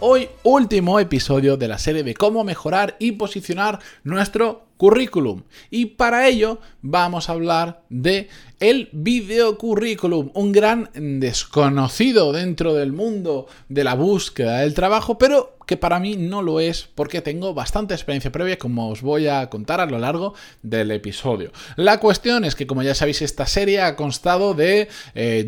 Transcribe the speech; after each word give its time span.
Hoy 0.00 0.28
último 0.42 0.98
episodio 0.98 1.56
de 1.56 1.68
la 1.68 1.78
serie 1.78 2.02
de 2.02 2.14
cómo 2.14 2.42
mejorar 2.42 2.96
y 2.98 3.12
posicionar 3.12 3.78
nuestro 4.02 4.66
currículum. 4.76 5.42
Y 5.70 5.86
para 5.86 6.28
ello 6.28 6.60
vamos 6.82 7.28
a 7.28 7.32
hablar 7.32 7.82
de 7.88 8.28
el 8.60 8.88
video 8.92 9.58
currículum, 9.58 10.30
un 10.34 10.52
gran 10.52 10.90
desconocido 10.94 12.32
dentro 12.32 12.74
del 12.74 12.92
mundo 12.92 13.46
de 13.68 13.84
la 13.84 13.94
búsqueda 13.94 14.60
del 14.60 14.74
trabajo, 14.74 15.18
pero 15.18 15.58
que 15.66 15.76
para 15.76 15.98
mí 15.98 16.16
no 16.16 16.42
lo 16.42 16.60
es 16.60 16.88
porque 16.94 17.20
tengo 17.20 17.54
bastante 17.54 17.94
experiencia 17.94 18.32
previa 18.32 18.58
como 18.58 18.90
os 18.90 19.02
voy 19.02 19.28
a 19.28 19.48
contar 19.48 19.80
a 19.80 19.86
lo 19.86 19.98
largo 19.98 20.34
del 20.62 20.90
episodio. 20.90 21.52
La 21.76 22.00
cuestión 22.00 22.44
es 22.44 22.54
que 22.54 22.66
como 22.66 22.82
ya 22.82 22.94
sabéis 22.94 23.22
esta 23.22 23.46
serie 23.46 23.80
ha 23.80 23.96
constado 23.96 24.54
de 24.54 24.88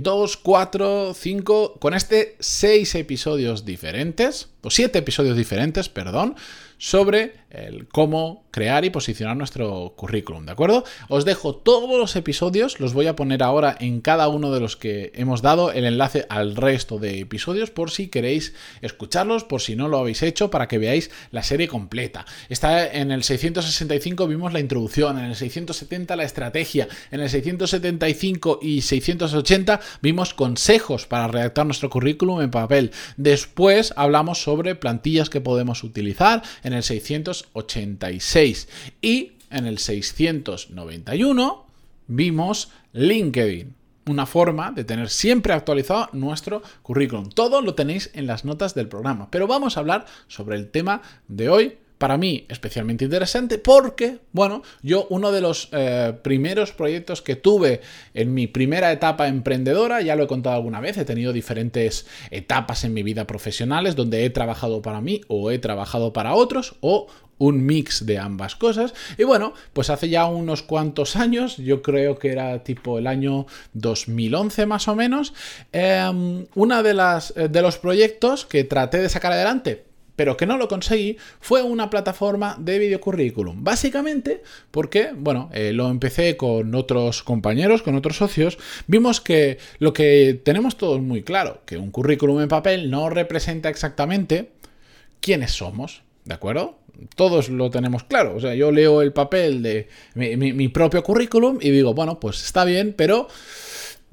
2, 0.01 0.37
4, 0.39 1.15
5, 1.15 1.75
con 1.79 1.95
este 1.95 2.37
6 2.41 2.95
episodios 2.97 3.65
diferentes, 3.65 4.49
o 4.63 4.71
7 4.71 4.99
episodios 4.99 5.37
diferentes, 5.37 5.89
perdón, 5.89 6.35
sobre 6.79 7.35
cómo 7.93 8.45
crear 8.51 8.85
y 8.85 8.91
posicionar 8.91 9.37
nuestro 9.37 9.93
currículum, 9.97 10.47
¿de 10.47 10.53
acuerdo? 10.53 10.85
Os 11.09 11.25
dejo 11.25 11.55
todos 11.55 11.99
los 11.99 12.17
episodios, 12.17 12.81
los 12.81 12.95
voy 12.95 13.07
a 13.07 13.17
poner 13.17 13.43
ahora 13.43 13.77
en 13.79 14.01
cada 14.01 14.29
uno 14.29 14.51
de 14.51 14.61
los 14.61 14.77
que 14.77 15.13
hemos 15.15 15.43
dado 15.43 15.73
el 15.73 15.85
enlace 15.85 16.27
al 16.29 16.57
resto 16.57 16.99
de 16.99 17.21
episodios 17.21 17.71
por 17.71 17.91
si 17.91 18.09
queréis 18.09 18.55
escucharlos, 18.81 19.45
por 19.45 19.61
si 19.61 19.77
no 19.77 19.89
lo 19.89 19.99
habéis 19.99 20.23
hecho, 20.23 20.51
para 20.51 20.69
que 20.69 20.79
veáis 20.79 21.11
la 21.31 21.43
serie 21.43 21.69
completa. 21.69 22.25
Está 22.49 22.91
en 22.91 23.11
el 23.11 23.25
665 23.25 24.27
vimos 24.27 24.53
la 24.53 24.61
introducción, 24.61 25.19
en 25.19 25.27
el 25.27 25.37
670 25.37 26.17
la 26.17 26.25
estrategia, 26.25 26.89
en 27.11 27.21
el 27.21 27.29
675 27.29 28.61
y 28.63 28.83
680 28.83 29.81
vimos 30.01 30.35
consejos 30.35 31.07
para 31.07 31.29
redactar 31.29 31.67
nuestro 31.67 31.91
currículum 31.91 32.41
en 32.41 32.51
papel. 32.51 32.93
Después 33.17 33.93
hablamos 33.97 34.43
sobre 34.43 34.75
plantillas 34.75 35.31
que 35.31 35.41
podemos 35.41 35.85
utilizar 35.85 36.43
en 36.63 36.73
el 36.73 36.83
686 37.55 38.69
y 39.01 39.33
en 39.51 39.67
el 39.67 39.79
691 39.79 41.67
vimos 42.09 42.71
LinkedIn 42.93 43.75
una 44.07 44.27
forma 44.27 44.71
de 44.71 44.85
tener 44.85 45.09
siempre 45.11 45.53
actualizado 45.53 46.09
nuestro 46.13 46.63
currículum. 46.83 47.29
Todo 47.29 47.61
lo 47.61 47.75
tenéis 47.75 48.11
en 48.15 48.27
las 48.27 48.45
notas 48.45 48.75
del 48.75 48.89
programa, 48.89 49.29
pero 49.31 49.47
vamos 49.47 49.77
a 49.77 49.81
hablar 49.81 50.07
sobre 50.29 50.57
el 50.57 50.71
tema 50.71 51.03
de 51.29 51.49
hoy. 51.49 51.79
Para 51.99 52.19
mí 52.19 52.45
especialmente 52.49 53.05
interesante 53.05 53.59
porque, 53.59 54.19
bueno, 54.33 54.63
yo 54.83 55.07
uno 55.09 55.33
de 55.33 55.41
los 55.41 55.71
eh, 55.73 56.13
primeros 56.23 56.73
proyectos 56.73 57.23
que 57.23 57.37
tuve 57.37 57.81
en 58.13 58.35
mi 58.35 58.47
primera 58.47 58.93
etapa 58.93 59.29
emprendedora, 59.29 60.03
ya 60.03 60.15
lo 60.15 60.25
he 60.25 60.27
contado 60.27 60.57
alguna 60.57 60.81
vez, 60.81 60.99
he 60.99 61.07
tenido 61.07 61.33
diferentes 61.33 62.07
etapas 62.31 62.85
en 62.85 62.93
mi 62.93 63.03
vida 63.03 63.27
profesionales 63.27 63.97
donde 63.97 64.27
he 64.27 64.31
trabajado 64.31 64.83
para 64.83 65.01
mí 65.01 65.23
o 65.29 65.51
he 65.51 65.59
trabajado 65.59 66.13
para 66.13 66.35
otros 66.35 66.77
o 66.81 67.07
un 67.39 67.65
mix 67.65 68.05
de 68.05 68.19
ambas 68.19 68.57
cosas. 68.57 68.95
Y 69.17 69.25
bueno, 69.25 69.55
pues 69.73 69.91
hace 69.91 70.09
ya 70.09 70.27
unos 70.27 70.63
cuantos 70.63 71.17
años, 71.17 71.57
yo 71.57 71.83
creo 71.83 72.19
que 72.19 72.31
era 72.31 72.63
tipo 72.63 72.99
el 72.99 73.07
año 73.07 73.47
2011 73.75 74.67
más 74.67 74.89
o 74.89 74.95
menos, 74.95 75.35
eh, 75.73 76.45
una 76.55 76.83
de 76.83 76.95
las 76.95 77.33
eh, 77.37 77.49
de 77.49 77.63
los 77.63 77.79
proyectos 77.79 78.45
que 78.45 78.65
traté 78.65 78.99
de 78.99 79.09
sacar 79.09 79.33
adelante 79.33 79.86
pero 80.17 80.37
que 80.37 80.47
no 80.47 80.59
lo 80.59 80.69
conseguí, 80.69 81.19
fue 81.41 81.63
una 81.63 81.91
plataforma 81.91 82.57
de 82.59 82.79
videocurrículum. 82.79 83.63
Básicamente 83.63 84.43
porque, 84.71 85.11
bueno, 85.15 85.51
eh, 85.53 85.73
lo 85.73 85.89
empecé 85.89 86.37
con 86.37 86.75
otros 86.75 87.23
compañeros, 87.23 87.83
con 87.83 87.95
otros 87.95 88.17
socios, 88.17 88.59
vimos 88.87 89.21
que 89.21 89.59
lo 89.79 89.93
que 89.93 90.41
tenemos 90.43 90.77
todos 90.77 91.01
muy 91.01 91.23
claro, 91.23 91.61
que 91.67 91.79
un 91.79 91.91
currículum 91.91 92.41
en 92.41 92.49
papel 92.49 92.91
no 92.91 93.11
representa 93.11 93.69
exactamente 93.69 94.51
quiénes 95.21 95.53
somos, 95.53 96.03
¿de 96.25 96.35
acuerdo? 96.35 96.79
todos 97.15 97.49
lo 97.49 97.71
tenemos 97.71 98.05
claro. 98.05 98.35
O 98.37 98.41
sea, 98.41 98.55
yo 98.55 98.71
leo 98.73 99.03
el 99.03 99.13
papel 99.13 99.63
de 99.63 99.89
mi, 100.15 100.69
propio 100.69 101.03
currículum 101.03 101.59
y 101.61 101.71
digo, 101.71 101.95
bueno, 101.95 102.21
pues 102.21 102.43
está 102.45 102.65
bien, 102.65 102.95
pero 102.97 103.29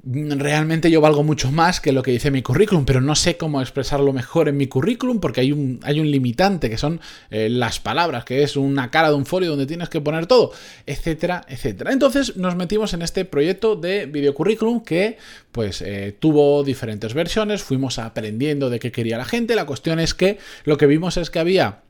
realmente 0.06 0.90
yo 0.90 1.00
valgo 1.00 1.22
mucho 1.22 1.50
más 1.50 1.80
que 1.80 1.92
lo 1.92 2.02
que 2.02 2.10
dice 2.10 2.30
mi 2.30 2.42
currículum, 2.42 2.84
pero 2.84 3.00
no 3.00 3.14
sé 3.14 3.36
cómo 3.36 3.62
expresarlo 3.62 4.12
mejor 4.12 4.48
en 4.48 4.56
mi 4.56 4.66
currículum 4.66 5.18
porque 5.18 5.40
hay 5.40 5.52
un, 5.52 5.80
hay 5.82 5.98
un 6.00 6.10
limitante 6.10 6.68
que 6.68 6.76
son 6.76 7.00
eh, 7.30 7.48
las 7.48 7.80
palabras, 7.80 8.24
que 8.24 8.42
es 8.42 8.56
una 8.56 8.90
cara 8.90 9.08
de 9.08 9.14
un 9.14 9.24
folio 9.24 9.50
donde 9.50 9.66
tienes 9.66 9.88
que 9.88 10.00
poner 10.00 10.26
todo, 10.26 10.52
etcétera, 10.86 11.46
etcétera. 11.48 11.92
Entonces 11.92 12.36
nos 12.36 12.54
metimos 12.54 12.92
en 12.92 13.02
este 13.02 13.24
proyecto 13.24 13.76
de 13.76 14.06
videocurrículum 14.06 14.82
que 14.84 15.16
pues 15.52 15.80
eh, 15.80 16.14
tuvo 16.18 16.62
diferentes 16.64 17.14
versiones, 17.14 17.62
fuimos 17.62 17.98
aprendiendo 17.98 18.68
de 18.68 18.80
qué 18.80 18.92
quería 18.92 19.16
la 19.16 19.24
gente, 19.24 19.54
la 19.54 19.66
cuestión 19.66 20.00
es 20.00 20.12
que 20.12 20.38
lo 20.64 20.76
que 20.76 20.86
vimos 20.86 21.16
es 21.16 21.30
que 21.30 21.38
había 21.38 21.82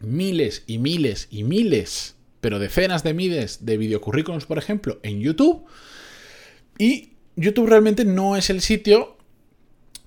miles 0.00 0.62
y 0.66 0.78
miles 0.78 1.26
y 1.30 1.42
miles, 1.42 2.14
pero 2.40 2.58
decenas 2.58 3.02
de 3.02 3.12
miles 3.12 3.66
de 3.66 3.76
videocurrículums, 3.76 4.46
por 4.46 4.58
ejemplo, 4.58 5.00
en 5.02 5.20
YouTube. 5.20 5.66
Y 6.78 7.10
YouTube 7.40 7.68
realmente 7.68 8.04
no 8.04 8.36
es 8.36 8.50
el 8.50 8.60
sitio 8.60 9.16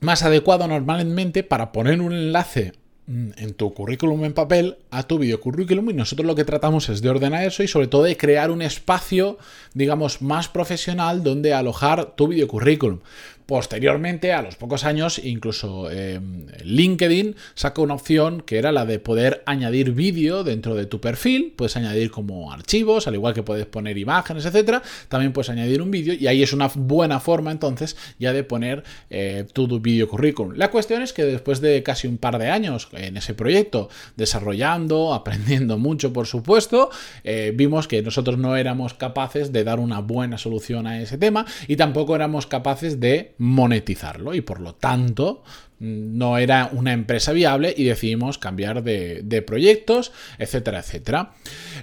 más 0.02 0.22
adecuado 0.22 0.68
normalmente 0.68 1.42
para 1.42 1.72
poner 1.72 2.00
un 2.00 2.14
enlace 2.14 2.74
mm, 3.08 3.30
en 3.38 3.54
tu 3.56 3.74
currículum 3.74 4.24
en 4.24 4.34
papel 4.34 4.78
a 4.92 5.04
tu 5.04 5.18
videocurrículum 5.18 5.90
y 5.90 5.94
nosotros 5.94 6.28
lo 6.28 6.36
que 6.36 6.46
tratamos 6.46 6.90
es 6.90 7.02
de 7.02 7.10
ordenar 7.10 7.44
eso 7.44 7.64
y 7.64 7.68
sobre 7.68 7.88
todo 7.88 8.04
de 8.04 8.18
crear 8.18 8.52
un 8.52 8.62
espacio, 8.62 9.40
digamos, 9.74 10.22
más 10.22 10.48
profesional 10.48 11.24
donde 11.24 11.56
alojar 11.56 12.16
tu 12.16 12.28
videocurrículum. 12.28 13.00
Posteriormente, 13.46 14.32
a 14.32 14.42
los 14.42 14.56
pocos 14.56 14.86
años, 14.86 15.20
incluso 15.24 15.90
eh, 15.92 16.20
LinkedIn 16.64 17.36
sacó 17.56 17.82
una 17.82 17.96
opción 17.96 18.42
que 18.42 18.58
era 18.58 18.72
la 18.72 18.86
de 18.86 19.00
poder 19.00 19.44
añadir 19.46 19.92
vídeo 19.92 20.44
dentro 20.44 20.76
de 20.76 20.86
tu 20.86 21.02
perfil. 21.02 21.54
Puedes 21.56 21.76
añadir 21.76 22.10
como 22.10 22.52
archivos, 22.54 23.08
al 23.08 23.16
igual 23.16 23.34
que 23.34 23.44
puedes 23.44 23.66
poner 23.66 23.98
imágenes, 23.98 24.46
etcétera. 24.46 24.82
También 25.10 25.34
puedes 25.34 25.50
añadir 25.50 25.82
un 25.82 25.92
vídeo 25.92 26.14
y 26.14 26.28
ahí 26.28 26.42
es 26.42 26.54
una 26.54 26.70
buena 26.74 27.20
forma 27.20 27.52
entonces 27.52 27.98
ya 28.18 28.32
de 28.32 28.44
poner 28.44 28.84
eh, 29.10 29.46
tu, 29.52 29.68
vídeo 29.80 30.08
currículum. 30.08 30.54
La 30.56 30.72
cuestión 30.72 31.02
es 31.02 31.14
que 31.14 31.26
después 31.26 31.60
de 31.60 31.84
casi 31.84 32.08
un 32.08 32.18
par 32.18 32.38
de 32.40 32.50
años 32.50 32.88
en 32.94 33.18
ese 33.18 33.34
proyecto, 33.34 33.90
desarrollando, 34.16 35.14
aprendiendo 35.24 35.78
mucho, 35.78 36.14
por 36.14 36.28
supuesto, 36.28 36.90
eh, 37.24 37.52
vimos 37.56 37.88
que 37.88 38.02
nosotros 38.02 38.38
no 38.38 38.56
éramos 38.56 38.94
capaces 38.94 39.52
de 39.52 39.64
dar 39.64 39.80
una 39.80 40.00
buena 40.00 40.38
solución 40.38 40.88
a 40.88 41.02
ese 41.02 41.18
tema 41.18 41.46
y 41.68 41.76
tampoco 41.76 42.16
éramos 42.16 42.48
capaces 42.48 43.00
de 43.00 43.33
monetizarlo 43.38 44.34
y 44.34 44.42
por 44.42 44.60
lo 44.60 44.76
tanto 44.76 45.44
no 45.80 46.38
era 46.38 46.70
una 46.72 46.94
empresa 46.94 47.34
viable 47.34 47.74
y 47.76 47.84
decidimos 47.84 48.38
cambiar 48.38 48.84
de, 48.84 49.22
de, 49.24 49.42
proyectos, 49.42 50.14
etcétera, 50.38 50.80
etcétera. 50.80 51.34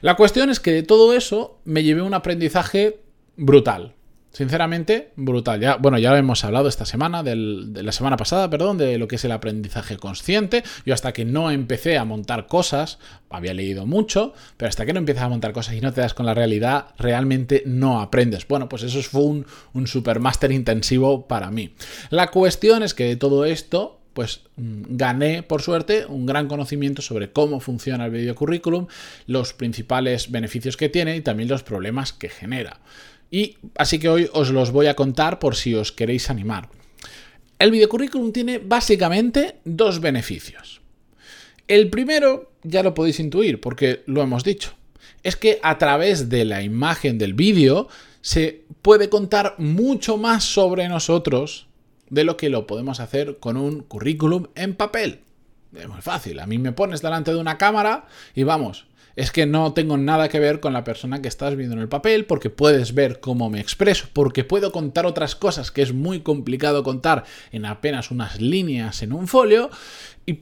La 0.00 0.16
cuestión 0.16 0.48
es 0.48 0.58
que 0.58 0.72
de 0.72 0.82
todo 0.82 1.14
eso 1.14 1.60
me 1.64 1.82
llevé 1.82 2.00
un 2.02 2.14
aprendizaje 2.14 3.00
brutal. 3.36 3.94
Sinceramente, 4.32 5.10
brutal. 5.16 5.60
Ya, 5.60 5.76
bueno, 5.76 5.98
ya 5.98 6.16
hemos 6.16 6.44
hablado 6.44 6.68
esta 6.68 6.86
semana, 6.86 7.24
de 7.24 7.34
la 7.34 7.90
semana 7.90 8.16
pasada, 8.16 8.48
perdón, 8.48 8.78
de 8.78 8.96
lo 8.96 9.08
que 9.08 9.16
es 9.16 9.24
el 9.24 9.32
aprendizaje 9.32 9.96
consciente. 9.96 10.62
Yo 10.86 10.94
hasta 10.94 11.12
que 11.12 11.24
no 11.24 11.50
empecé 11.50 11.98
a 11.98 12.04
montar 12.04 12.46
cosas, 12.46 13.00
había 13.28 13.54
leído 13.54 13.86
mucho, 13.86 14.32
pero 14.56 14.68
hasta 14.68 14.86
que 14.86 14.92
no 14.92 15.00
empiezas 15.00 15.24
a 15.24 15.28
montar 15.28 15.52
cosas 15.52 15.74
y 15.74 15.80
no 15.80 15.92
te 15.92 16.00
das 16.00 16.14
con 16.14 16.26
la 16.26 16.34
realidad, 16.34 16.94
realmente 16.96 17.64
no 17.66 18.00
aprendes. 18.00 18.46
Bueno, 18.46 18.68
pues 18.68 18.84
eso 18.84 19.02
fue 19.02 19.22
un, 19.22 19.46
un 19.72 19.88
supermaster 19.88 20.52
intensivo 20.52 21.26
para 21.26 21.50
mí. 21.50 21.74
La 22.10 22.28
cuestión 22.28 22.84
es 22.84 22.94
que 22.94 23.04
de 23.04 23.16
todo 23.16 23.44
esto, 23.44 24.00
pues 24.14 24.42
mm, 24.54 24.82
gané, 24.90 25.42
por 25.42 25.60
suerte, 25.60 26.06
un 26.06 26.26
gran 26.26 26.46
conocimiento 26.46 27.02
sobre 27.02 27.32
cómo 27.32 27.58
funciona 27.58 28.04
el 28.04 28.12
video 28.12 28.36
currículum, 28.36 28.86
los 29.26 29.54
principales 29.54 30.30
beneficios 30.30 30.76
que 30.76 30.88
tiene 30.88 31.16
y 31.16 31.20
también 31.20 31.48
los 31.48 31.64
problemas 31.64 32.12
que 32.12 32.28
genera. 32.28 32.78
Y 33.30 33.56
así 33.76 33.98
que 33.98 34.08
hoy 34.08 34.28
os 34.32 34.50
los 34.50 34.72
voy 34.72 34.86
a 34.86 34.96
contar 34.96 35.38
por 35.38 35.56
si 35.56 35.74
os 35.74 35.92
queréis 35.92 36.30
animar. 36.30 36.68
El 37.58 37.70
videocurrículum 37.70 38.32
tiene 38.32 38.58
básicamente 38.58 39.56
dos 39.64 40.00
beneficios. 40.00 40.80
El 41.68 41.90
primero 41.90 42.52
ya 42.62 42.82
lo 42.82 42.94
podéis 42.94 43.20
intuir 43.20 43.60
porque 43.60 44.02
lo 44.06 44.22
hemos 44.22 44.44
dicho. 44.44 44.74
Es 45.22 45.36
que 45.36 45.60
a 45.62 45.78
través 45.78 46.28
de 46.28 46.44
la 46.44 46.62
imagen 46.62 47.18
del 47.18 47.34
vídeo 47.34 47.88
se 48.22 48.64
puede 48.82 49.08
contar 49.08 49.54
mucho 49.58 50.16
más 50.16 50.44
sobre 50.44 50.88
nosotros 50.88 51.66
de 52.08 52.24
lo 52.24 52.36
que 52.36 52.50
lo 52.50 52.66
podemos 52.66 52.98
hacer 53.00 53.38
con 53.38 53.56
un 53.56 53.82
currículum 53.82 54.48
en 54.54 54.74
papel. 54.74 55.20
Es 55.76 55.88
muy 55.88 56.00
fácil. 56.02 56.40
A 56.40 56.46
mí 56.46 56.58
me 56.58 56.72
pones 56.72 57.02
delante 57.02 57.30
de 57.30 57.38
una 57.38 57.58
cámara 57.58 58.06
y 58.34 58.42
vamos, 58.42 58.86
es 59.20 59.32
que 59.32 59.44
no 59.44 59.74
tengo 59.74 59.98
nada 59.98 60.30
que 60.30 60.40
ver 60.40 60.60
con 60.60 60.72
la 60.72 60.82
persona 60.82 61.20
que 61.20 61.28
estás 61.28 61.54
viendo 61.54 61.76
en 61.76 61.82
el 61.82 61.90
papel, 61.90 62.24
porque 62.24 62.48
puedes 62.48 62.94
ver 62.94 63.20
cómo 63.20 63.50
me 63.50 63.60
expreso, 63.60 64.08
porque 64.14 64.44
puedo 64.44 64.72
contar 64.72 65.04
otras 65.04 65.36
cosas 65.36 65.70
que 65.70 65.82
es 65.82 65.92
muy 65.92 66.20
complicado 66.20 66.82
contar 66.82 67.24
en 67.52 67.66
apenas 67.66 68.10
unas 68.10 68.40
líneas 68.40 69.02
en 69.02 69.12
un 69.12 69.28
folio, 69.28 69.68
y 70.24 70.38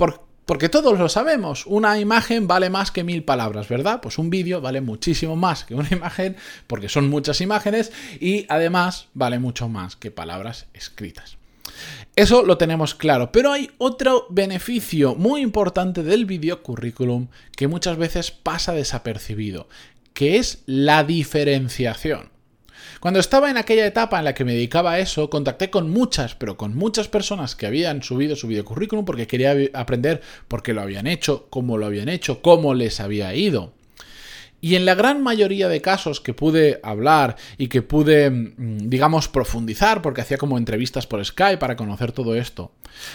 porque 0.47 0.69
todos 0.69 0.97
lo 0.97 1.09
sabemos, 1.09 1.67
una 1.67 1.99
imagen 1.99 2.47
vale 2.47 2.71
más 2.71 2.93
que 2.93 3.03
mil 3.03 3.25
palabras, 3.25 3.69
¿verdad? 3.69 4.01
Pues 4.01 4.17
un 4.17 4.31
vídeo 4.31 4.61
vale 4.61 4.81
muchísimo 4.81 5.35
más 5.35 5.65
que 5.65 5.75
una 5.75 5.89
imagen, 5.93 6.37
porque 6.69 6.89
son 6.89 7.11
muchas 7.11 7.41
imágenes, 7.41 7.91
y 8.21 8.47
además 8.49 9.09
vale 9.13 9.41
mucho 9.41 9.69
más 9.69 9.97
que 9.97 10.13
palabras 10.13 10.69
escritas. 10.73 11.38
Eso 12.17 12.45
lo 12.45 12.59
tenemos 12.59 12.95
claro, 12.95 13.31
pero 13.33 13.53
hay 13.53 13.71
otro 13.79 14.27
beneficio 14.31 15.15
muy 15.15 15.41
importante 15.41 16.03
del 16.03 16.27
video 16.27 16.63
currículum 16.63 17.29
que 17.57 17.69
muchas 17.69 17.97
veces 17.97 18.31
pasa 18.31 18.73
desapercibido, 18.73 19.69
que 20.15 20.37
es 20.39 20.63
la 20.67 21.05
diferenciación. 21.05 22.31
Cuando 23.01 23.21
estaba 23.21 23.51
en 23.51 23.57
aquella 23.57 23.87
etapa 23.87 24.19
en 24.19 24.25
la 24.25 24.35
que 24.35 24.45
me 24.45 24.55
dedicaba 24.55 24.93
a 24.93 24.99
eso, 24.99 25.31
contacté 25.31 25.71
con 25.71 25.91
muchas, 25.91 26.35
pero 26.35 26.57
con 26.57 26.75
muchas 26.75 27.07
personas 27.07 27.55
que 27.55 27.67
habían 27.67 28.03
subido 28.03 28.35
su 28.35 28.49
video 28.49 28.65
currículum 28.65 29.05
porque 29.05 29.29
quería 29.29 29.55
aprender 29.75 30.21
por 30.49 30.63
qué 30.63 30.75
lo 30.75 30.83
habían 30.83 31.07
hecho, 31.07 31.47
cómo 31.51 31.79
lo 31.79 31.87
habían 31.87 32.09
hecho, 32.09 32.43
cómo 32.43 32.75
les 32.75 32.99
había 32.99 33.35
ido. 33.35 33.78
Y 34.61 34.75
en 34.75 34.85
la 34.85 34.95
gran 34.95 35.23
mayoría 35.23 35.69
de 35.69 35.81
casos 35.81 36.21
que 36.21 36.35
pude 36.35 36.81
hablar 36.83 37.37
y 37.59 37.69
que 37.69 37.83
pude, 37.83 38.31
mm, 38.31 38.89
digamos, 38.89 39.29
profundizar, 39.29 40.03
porque 40.03 40.21
hacía 40.21 40.37
como 40.37 40.59
entrevistas 40.59 41.07
por 41.07 41.25
Skype 41.25 41.59
para 41.59 41.77
conocer 41.77 42.13
todo 42.13 42.35
esto, 42.35 42.73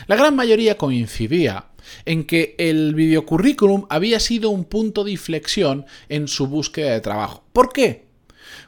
la 0.08 0.16
gran 0.16 0.36
mayoría 0.36 0.78
coincidía 0.78 1.66
en 2.06 2.24
que 2.26 2.56
el 2.58 2.96
videocurrículum 2.96 3.86
había 3.90 4.20
sido 4.20 4.50
un 4.50 4.64
punto 4.64 5.04
de 5.04 5.12
inflexión 5.12 5.86
en 6.08 6.30
su 6.30 6.48
búsqueda 6.48 6.92
de 6.92 7.02
trabajo. 7.02 7.44
¿Por 7.52 7.74
qué? 7.74 8.06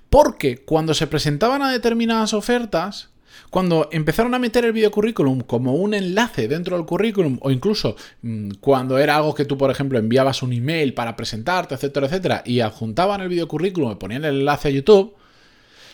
Porque 0.10 0.58
cuando 0.58 0.94
se 0.94 1.08
presentaban 1.08 1.62
a 1.62 1.72
determinadas 1.72 2.34
ofertas, 2.34 3.10
cuando 3.50 3.90
empezaron 3.92 4.34
a 4.34 4.40
meter 4.40 4.66
el 4.66 4.74
videocurrículum 4.74 5.42
como 5.42 5.76
un 5.76 5.94
enlace 5.94 6.48
dentro 6.48 6.78
del 6.78 6.86
currículum, 6.86 7.38
o 7.42 7.52
incluso 7.52 7.96
mm, 8.22 8.52
cuando 8.60 8.98
era 8.98 9.16
algo 9.16 9.34
que 9.34 9.46
tú, 9.46 9.58
por 9.58 9.72
ejemplo, 9.72 10.00
enviabas 10.00 10.44
un 10.44 10.54
email 10.54 10.94
para 10.94 11.16
presentarte, 11.16 11.76
etcétera, 11.76 12.08
etcétera, 12.08 12.44
y 12.46 12.60
adjuntaban 12.60 13.22
el 13.22 13.30
videocurrículum 13.30 13.92
y 13.92 13.96
ponían 13.96 14.26
el 14.26 14.40
enlace 14.40 14.70
a 14.70 14.72
YouTube, 14.72 15.16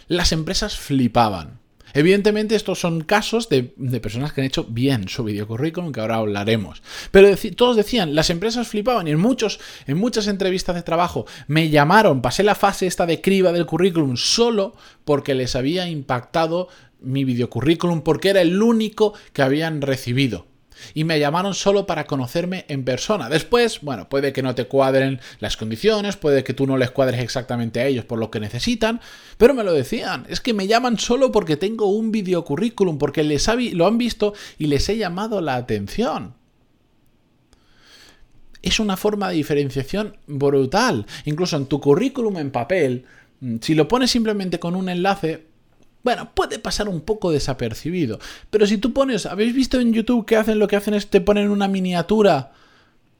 las 0.07 0.31
empresas 0.31 0.77
flipaban. 0.77 1.59
Evidentemente 1.93 2.55
estos 2.55 2.79
son 2.79 3.01
casos 3.01 3.49
de, 3.49 3.63
personas 4.01 4.33
que 4.33 4.41
han 4.41 4.47
hecho 4.47 4.65
bien 4.65 5.07
su 5.07 5.23
videocurrículum, 5.23 5.91
que 5.91 6.01
ahora 6.01 6.15
hablaremos. 6.15 6.81
Pero 7.11 7.29
todos 7.55 7.75
decían, 7.75 8.15
las 8.15 8.29
empresas 8.29 8.67
flipaban 8.67 9.07
y 9.07 9.11
en, 9.11 9.19
muchos, 9.19 9.59
en 9.87 9.97
muchas 9.97 10.27
entrevistas 10.27 10.75
de 10.75 10.83
trabajo 10.83 11.25
me 11.47 11.69
llamaron, 11.69 12.21
pasé 12.21 12.43
la 12.43 12.55
fase 12.55 12.87
esta 12.87 13.05
de 13.05 13.21
criba 13.21 13.51
del 13.51 13.65
currículum 13.65 14.17
solo 14.17 14.75
porque 15.05 15.35
les 15.35 15.55
había 15.55 15.87
impactado 15.87 16.67
mi 17.01 17.23
videocurrículum 17.23 18.01
porque 18.01 18.29
era 18.29 18.41
el 18.41 18.61
único 18.61 19.13
que 19.33 19.41
habían 19.41 19.81
recibido. 19.81 20.50
Y 20.93 21.03
me 21.03 21.19
llamaron 21.19 21.53
solo 21.53 21.85
para 21.85 22.05
conocerme 22.05 22.65
en 22.67 22.83
persona. 22.83 23.29
Después, 23.29 23.81
bueno, 23.81 24.09
puede 24.09 24.33
que 24.33 24.43
no 24.43 24.55
te 24.55 24.65
cuadren 24.65 25.19
las 25.39 25.57
condiciones, 25.57 26.17
puede 26.17 26.43
que 26.43 26.53
tú 26.53 26.67
no 26.67 26.77
les 26.77 26.91
cuadres 26.91 27.21
exactamente 27.21 27.79
a 27.79 27.85
ellos 27.85 28.05
por 28.05 28.19
lo 28.19 28.31
que 28.31 28.39
necesitan, 28.39 29.01
pero 29.37 29.53
me 29.53 29.63
lo 29.63 29.73
decían. 29.73 30.25
Es 30.29 30.41
que 30.41 30.53
me 30.53 30.67
llaman 30.67 30.97
solo 30.97 31.31
porque 31.31 31.57
tengo 31.57 31.87
un 31.87 32.11
videocurrículum, 32.11 32.97
porque 32.97 33.23
les 33.23 33.47
lo 33.73 33.87
han 33.87 33.97
visto 33.97 34.33
y 34.57 34.67
les 34.67 34.87
he 34.89 34.97
llamado 34.97 35.41
la 35.41 35.55
atención. 35.55 36.35
Es 38.61 38.79
una 38.79 38.95
forma 38.95 39.29
de 39.29 39.35
diferenciación 39.35 40.17
brutal. 40.27 41.05
Incluso 41.25 41.57
en 41.57 41.65
tu 41.65 41.81
currículum 41.81 42.37
en 42.37 42.51
papel, 42.51 43.05
mm, 43.39 43.57
si 43.61 43.73
lo 43.73 43.87
pones 43.87 44.11
simplemente 44.11 44.59
con 44.59 44.75
un 44.75 44.89
enlace, 44.89 45.50
bueno, 46.03 46.31
puede 46.33 46.59
pasar 46.59 46.89
un 46.89 47.01
poco 47.01 47.31
desapercibido. 47.31 48.19
Pero 48.49 48.65
si 48.65 48.77
tú 48.77 48.93
pones, 48.93 49.25
¿habéis 49.25 49.53
visto 49.53 49.79
en 49.79 49.93
YouTube 49.93 50.25
que 50.25 50.35
hacen 50.35 50.59
lo 50.59 50.67
que 50.67 50.75
hacen 50.75 50.93
es 50.93 51.09
te 51.09 51.21
ponen 51.21 51.49
una 51.49 51.67
miniatura 51.67 52.51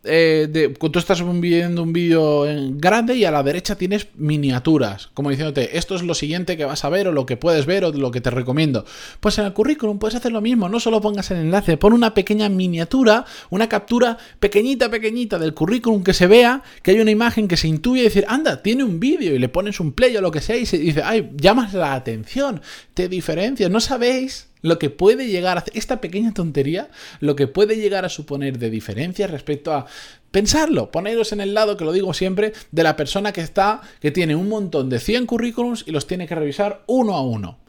eh, 0.04 0.48
de, 0.50 0.70
tú 0.70 0.98
estás 0.98 1.24
viendo 1.40 1.84
un 1.84 1.94
vídeo 1.94 2.46
grande 2.72 3.16
y 3.16 3.26
a 3.26 3.32
la 3.32 3.44
derecha 3.44 3.76
tienes 3.76 4.08
miniaturas, 4.16 5.10
como 5.14 5.30
diciéndote, 5.30 5.78
esto 5.78 5.96
es 5.96 6.02
lo 6.02 6.16
siguiente 6.16 6.58
que 6.58 6.66
vas 6.66 6.84
a 6.84 6.90
ver 6.90 7.08
o 7.08 7.12
lo 7.12 7.26
que 7.28 7.38
puedes 7.38 7.68
ver 7.68 7.86
o 7.86 7.92
lo 7.92 8.10
que 8.10 8.22
te 8.22 8.32
recomiendo. 8.32 8.86
Pues 9.20 9.38
en 9.38 9.46
el 9.46 9.54
currículum 9.54 10.00
puedes 10.00 10.16
hacer 10.16 10.32
lo 10.32 10.42
mismo, 10.42 10.70
no 10.70 10.80
solo 10.80 11.02
pongas 11.02 11.30
el 11.32 11.38
enlace, 11.38 11.78
pon 11.78 11.94
una 11.94 12.14
pequeña 12.14 12.50
miniatura, 12.50 13.26
una 13.52 13.70
captura 13.70 14.18
pequeñita, 14.40 14.90
pequeñita 14.90 15.38
del 15.38 15.54
currículum 15.54 16.04
que 16.04 16.14
se 16.14 16.28
vea, 16.28 16.64
que 16.82 16.92
hay 16.92 17.00
una 17.00 17.12
imagen 17.12 17.48
que 17.48 17.58
se 17.58 17.68
intuye 17.68 18.02
y 18.02 18.06
decir, 18.06 18.26
anda, 18.28 18.64
tiene 18.64 18.84
un 18.84 19.00
vídeo 19.00 19.36
y 19.36 19.40
le 19.40 19.50
pones 19.50 19.80
un 19.80 19.92
play 19.92 20.18
o 20.18 20.22
lo 20.22 20.32
que 20.32 20.42
sea 20.42 20.56
y 20.56 20.66
se 20.66 20.78
dice, 20.78 21.04
ay, 21.04 21.30
llamas 21.36 21.74
la 21.74 21.94
atención, 21.94 22.62
te 22.94 23.08
diferencias, 23.08 23.70
no 23.70 23.80
sabéis 23.80 24.51
lo 24.62 24.80
que 24.80 24.90
puede 24.90 25.28
llegar 25.28 25.58
a 25.58 25.66
esta 25.74 26.02
pequeña 26.02 26.34
tontería, 26.34 26.90
lo 27.20 27.36
que 27.36 27.48
puede 27.48 27.78
llegar 27.78 28.06
a 28.06 28.10
suponer 28.10 28.60
de 28.60 28.70
diferencia 28.70 29.28
respecto 29.28 29.74
a 29.74 29.86
pensarlo, 30.32 30.92
poneros 30.92 31.32
en 31.32 31.42
el 31.42 31.54
lado, 31.54 31.78
que 31.78 31.86
lo 31.86 31.92
digo 31.92 32.14
siempre, 32.14 32.54
de 32.72 32.84
la 32.84 32.96
persona 32.96 33.34
que 33.34 33.42
está, 33.42 33.82
que 34.00 34.12
tiene 34.12 34.36
un 34.36 34.50
montón 34.50 34.90
de 34.90 35.00
100 35.00 35.26
currículums 35.26 35.84
y 35.88 35.92
los 35.92 36.08
tiene 36.08 36.28
que 36.28 36.36
revisar 36.36 36.84
uno 36.88 37.16
a 37.16 37.22
uno. 37.22 37.60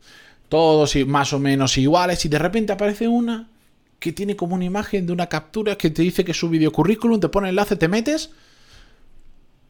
Todos 0.49 0.95
más 1.07 1.33
o 1.33 1.39
menos 1.39 1.79
iguales 1.79 2.25
y 2.25 2.29
de 2.29 2.39
repente 2.39 2.73
aparece 2.73 3.09
una 3.09 3.49
que 3.99 4.13
tiene 4.13 4.37
como 4.37 4.57
una 4.57 4.65
imagen 4.65 5.07
de 5.07 5.13
una 5.13 5.29
captura 5.29 5.77
que 5.77 5.89
te 5.89 6.03
dice 6.03 6.25
que 6.25 6.35
su 6.35 6.49
videocurrículum, 6.49 7.21
te 7.21 7.29
pone 7.29 7.49
enlace, 7.49 7.77
te 7.77 7.89
metes. 7.89 8.31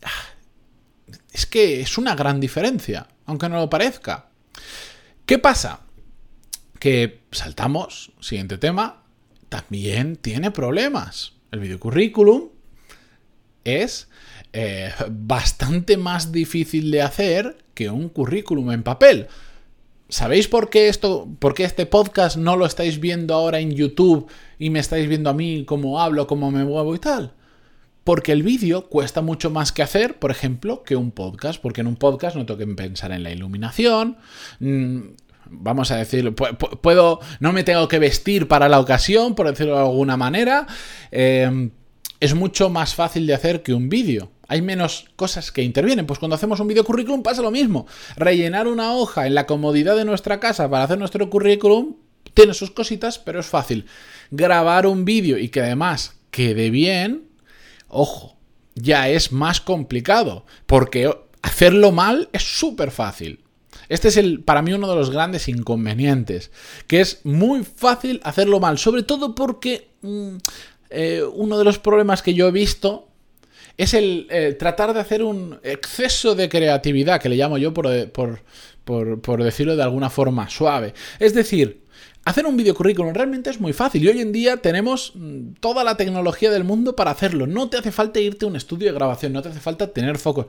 Ah, 0.03 0.09
es 1.33 1.47
que 1.47 1.83
es 1.83 1.99
una 1.99 2.15
gran 2.15 2.41
diferencia, 2.41 3.07
aunque 3.27 3.49
no 3.49 3.57
lo 3.57 3.69
parezca. 3.69 4.31
¿Qué 5.27 5.39
pasa? 5.39 5.81
Que 6.83 7.21
saltamos, 7.31 8.11
siguiente 8.19 8.59
tema, 8.59 9.05
también 9.49 10.17
tiene 10.17 10.51
problemas. 10.51 11.35
El 11.53 11.61
videocurrículum 11.61 12.49
es 13.63 14.09
eh, 14.53 14.91
bastante 15.09 15.97
más 15.97 16.33
difícil 16.33 16.91
de 16.91 17.03
hacer 17.03 17.57
que 17.75 17.89
un 17.89 18.09
currículum 18.09 18.73
en 18.73 18.83
papel. 18.83 19.29
¿Sabéis 20.09 20.49
por 20.49 20.71
qué 20.71 20.89
esto, 20.89 21.29
por 21.39 21.55
qué 21.55 21.63
este 21.63 21.87
podcast 21.87 22.37
no 22.37 22.57
lo 22.57 22.67
estáis 22.67 22.99
viendo 22.99 23.33
ahora 23.35 23.61
en 23.61 23.71
YouTube 23.71 24.29
y 24.59 24.71
me 24.71 24.81
estáis 24.81 25.09
viendo 25.09 25.31
a 25.31 25.35
mí 25.35 25.65
cómo 25.65 26.01
hablo, 26.01 26.27
cómo 26.27 26.51
me 26.51 26.65
muevo 26.65 26.97
y 26.97 26.99
tal? 26.99 27.33
Porque 28.03 28.33
el 28.33 28.43
vídeo 28.43 28.89
cuesta 28.89 29.23
mucho 29.23 29.51
más 29.51 29.71
que 29.71 29.85
hacer, 29.85 30.19
por 30.19 30.33
ejemplo, 30.33 30.83
que 30.83 30.97
un 30.97 31.13
podcast, 31.13 31.63
porque 31.63 31.83
en 31.83 31.87
un 31.87 31.95
podcast 31.95 32.35
no 32.35 32.45
tengo 32.45 32.75
pensar 32.75 33.13
en 33.13 33.23
la 33.23 33.31
iluminación, 33.31 34.17
mm, 34.59 34.99
vamos 35.53 35.91
a 35.91 35.97
decirlo, 35.97 36.35
puedo, 36.35 37.21
no 37.41 37.53
me 37.53 37.65
tengo 37.65 37.87
que 37.89 37.99
vestir 37.99 38.49
para 38.49 38.69
la 38.69 38.81
ocasión, 38.81 39.35
por 39.35 39.49
decirlo 39.49 39.75
de 39.75 39.83
alguna 39.83 40.17
manera. 40.17 40.67
Em, 41.11 41.71
es 42.21 42.35
mucho 42.35 42.71
más 42.71 42.95
fácil 42.95 43.27
de 43.27 43.35
hacer 43.35 43.63
que 43.63 43.75
un 43.75 43.89
vídeo. 43.89 44.31
Hay 44.49 44.63
menos 44.63 45.07
cosas 45.17 45.51
que 45.51 45.63
intervienen. 45.63 46.07
Pues 46.07 46.19
cuando 46.19 46.37
hacemos 46.37 46.61
un 46.61 46.69
vídeo 46.69 46.85
currículum 46.85 47.23
pasa 47.23 47.43
lo 47.43 47.51
mismo. 47.51 47.87
Rellenar 48.17 48.69
una 48.69 48.93
hoja 48.93 49.27
en 49.27 49.35
la 49.35 49.47
comodidad 49.47 49.97
de 49.97 50.05
nuestra 50.05 50.41
casa 50.41 50.71
para 50.71 50.85
hacer 50.85 50.99
nuestro 50.99 51.29
currículum 51.31 51.97
tiene 52.35 52.55
sus 52.55 52.71
cositas, 52.71 53.19
pero 53.19 53.41
es 53.41 53.47
fácil. 53.47 53.87
Grabar 54.31 54.87
un 54.87 55.05
vídeo 55.05 55.39
y 55.39 55.49
que 55.49 55.61
además 55.61 56.17
quede 56.31 56.71
bien, 56.71 57.29
ojo, 57.89 58.37
ya 58.75 59.09
es 59.09 59.33
más 59.33 59.61
complicado. 59.61 60.47
Porque 60.67 61.11
hacerlo 61.43 61.93
mal 61.93 62.29
es 62.33 62.43
súper 62.43 62.91
fácil. 62.91 63.42
Este 63.93 64.09
es 64.09 64.17
el, 64.17 64.41
para 64.41 64.63
mí 64.63 64.73
uno 64.73 64.89
de 64.89 64.95
los 64.95 65.11
grandes 65.11 65.49
inconvenientes, 65.49 66.51
que 66.87 67.03
es 67.03 67.21
muy 67.25 67.63
fácil 67.63 68.23
hacerlo 68.25 68.59
mal, 68.59 68.79
sobre 68.79 69.03
todo 69.03 69.35
porque 69.35 69.91
mm, 70.01 70.37
eh, 70.89 71.23
uno 71.35 71.59
de 71.59 71.65
los 71.65 71.79
problemas 71.79 72.23
que 72.23 72.33
yo 72.33 72.49
he 72.49 72.53
visto 72.53 73.09
es 73.77 73.93
el 73.93 74.29
eh, 74.31 74.57
tratar 74.59 74.95
de 74.95 75.01
hacer 75.01 75.23
un 75.23 75.61
exceso 75.63 76.35
de 76.35 76.49
creatividad, 76.49 77.21
que 77.21 77.29
le 77.29 77.37
llamo 77.37 77.59
yo 77.59 77.75
por, 77.75 78.11
por, 78.83 79.45
decirlo 79.45 79.77
de 79.77 79.83
alguna 79.83 80.09
forma 80.09 80.49
suave. 80.49 80.95
Es 81.19 81.35
decir, 81.35 81.83
Hacer 82.25 82.47
un 82.47 82.57
videocurrículum 82.57 83.13
realmente 83.13 83.51
es 83.51 83.61
muy 83.61 83.73
fácil 83.73 84.05
y 84.05 84.09
hoy 84.09 84.21
en 84.21 84.31
día 84.31 84.59
tenemos 84.59 85.11
mm, 85.17 85.55
toda 85.59 85.83
la 85.83 85.97
tecnología 85.97 86.53
del 86.53 86.63
mundo 86.63 86.95
para 86.95 87.11
hacerlo. 87.11 87.49
No 87.49 87.69
te 87.69 87.79
hace 87.79 87.91
falta 87.91 88.21
irte 88.21 88.45
a 88.45 88.49
un 88.49 88.55
estudio 88.55 88.87
de 88.87 88.95
grabación, 88.95 89.33
no 89.33 89.43
te 89.43 89.49
hace 89.49 89.59
falta 89.59 89.93
tener 89.93 90.19
foco. 90.19 90.47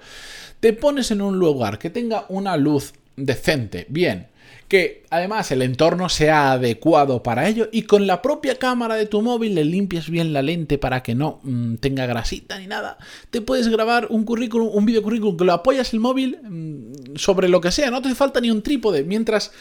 Te 0.60 0.74
pones 0.74 1.10
en 1.10 1.22
un 1.22 1.40
lugar 1.40 1.80
que 1.80 1.90
tenga 1.90 2.28
una 2.30 2.58
luz 2.58 2.94
decente, 3.16 3.86
bien, 3.90 4.28
que 4.68 5.04
además 5.10 5.52
el 5.52 5.62
entorno 5.62 6.10
sea 6.10 6.54
adecuado 6.54 7.22
para 7.22 7.48
ello 7.48 7.70
y 7.72 7.84
con 7.84 8.08
la 8.08 8.22
propia 8.22 8.58
cámara 8.58 8.96
de 8.96 9.06
tu 9.06 9.22
móvil 9.22 9.56
le 9.56 9.64
limpias 9.64 10.10
bien 10.10 10.34
la 10.34 10.42
lente 10.42 10.78
para 10.78 11.04
que 11.04 11.14
no 11.14 11.40
mm, 11.44 11.76
tenga 11.76 12.06
grasita 12.06 12.58
ni 12.58 12.68
nada, 12.68 12.98
te 13.30 13.42
puedes 13.42 13.68
grabar 13.68 14.08
un 14.10 14.24
currículum, 14.24 14.70
un 14.74 14.86
video 14.86 15.04
currículum 15.04 15.38
que 15.38 15.46
lo 15.46 15.54
apoyas 15.54 15.94
el 15.94 16.00
móvil 16.00 16.40
mm, 16.42 17.18
sobre 17.18 17.50
lo 17.50 17.62
que 17.62 17.72
sea, 17.72 17.92
no 17.92 18.02
te 18.02 18.16
falta 18.16 18.42
ni 18.42 18.50
un 18.50 18.64
trípode, 18.64 19.04
mientras, 19.04 19.52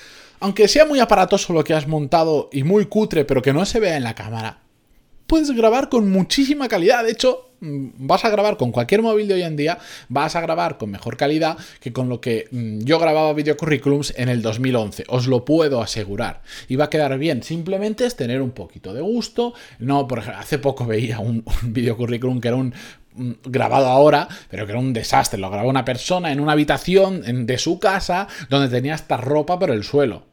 aunque 0.40 0.66
sea 0.66 0.86
muy 0.86 0.98
aparatoso 0.98 1.52
lo 1.52 1.62
que 1.62 1.74
has 1.74 1.86
montado 1.86 2.48
y 2.50 2.62
muy 2.64 2.86
cutre, 2.86 3.24
pero 3.24 3.42
que 3.42 3.52
no 3.52 3.66
se 3.66 3.80
vea 3.80 3.96
en 3.98 4.04
la 4.04 4.14
cámara, 4.14 4.61
puedes 5.32 5.50
grabar 5.52 5.88
con 5.88 6.10
muchísima 6.10 6.68
calidad. 6.68 7.04
De 7.04 7.10
hecho, 7.10 7.52
mm, 7.60 7.86
vas 8.00 8.22
a 8.26 8.28
grabar 8.28 8.58
con 8.58 8.70
cualquier 8.70 9.00
móvil 9.00 9.28
de 9.28 9.32
hoy 9.32 9.42
en 9.44 9.56
día, 9.56 9.78
vas 10.10 10.36
a 10.36 10.42
grabar 10.42 10.76
con 10.76 10.90
mejor 10.90 11.16
calidad 11.16 11.56
que 11.80 11.90
con 11.90 12.10
lo 12.10 12.20
que 12.20 12.48
mm, 12.50 12.80
yo 12.80 12.98
grababa 12.98 13.32
videocurrículums 13.32 14.12
en 14.18 14.28
el 14.28 14.42
2011. 14.42 15.04
Os 15.08 15.28
lo 15.28 15.46
puedo 15.46 15.80
asegurar. 15.80 16.42
Y 16.68 16.76
va 16.76 16.84
a 16.84 16.90
quedar 16.90 17.16
bien. 17.16 17.42
Simplemente 17.42 18.04
es 18.04 18.14
tener 18.14 18.42
un 18.42 18.50
poquito 18.50 18.92
de 18.92 19.00
gusto. 19.00 19.54
No, 19.78 20.06
por 20.06 20.18
ejemplo, 20.18 20.38
hace 20.38 20.58
poco 20.58 20.84
veía 20.84 21.18
un, 21.18 21.42
un 21.62 21.72
videocurrículum 21.72 22.38
que 22.38 22.48
era 22.48 22.58
un 22.58 22.74
mm, 23.14 23.32
grabado 23.44 23.86
ahora, 23.86 24.28
pero 24.50 24.66
que 24.66 24.72
era 24.72 24.80
un 24.80 24.92
desastre. 24.92 25.40
Lo 25.40 25.48
grabó 25.48 25.70
una 25.70 25.86
persona 25.86 26.30
en 26.30 26.40
una 26.40 26.52
habitación 26.52 27.46
de 27.46 27.56
su 27.56 27.78
casa 27.78 28.28
donde 28.50 28.68
tenía 28.68 28.92
hasta 28.92 29.16
ropa 29.16 29.58
por 29.58 29.70
el 29.70 29.82
suelo. 29.82 30.26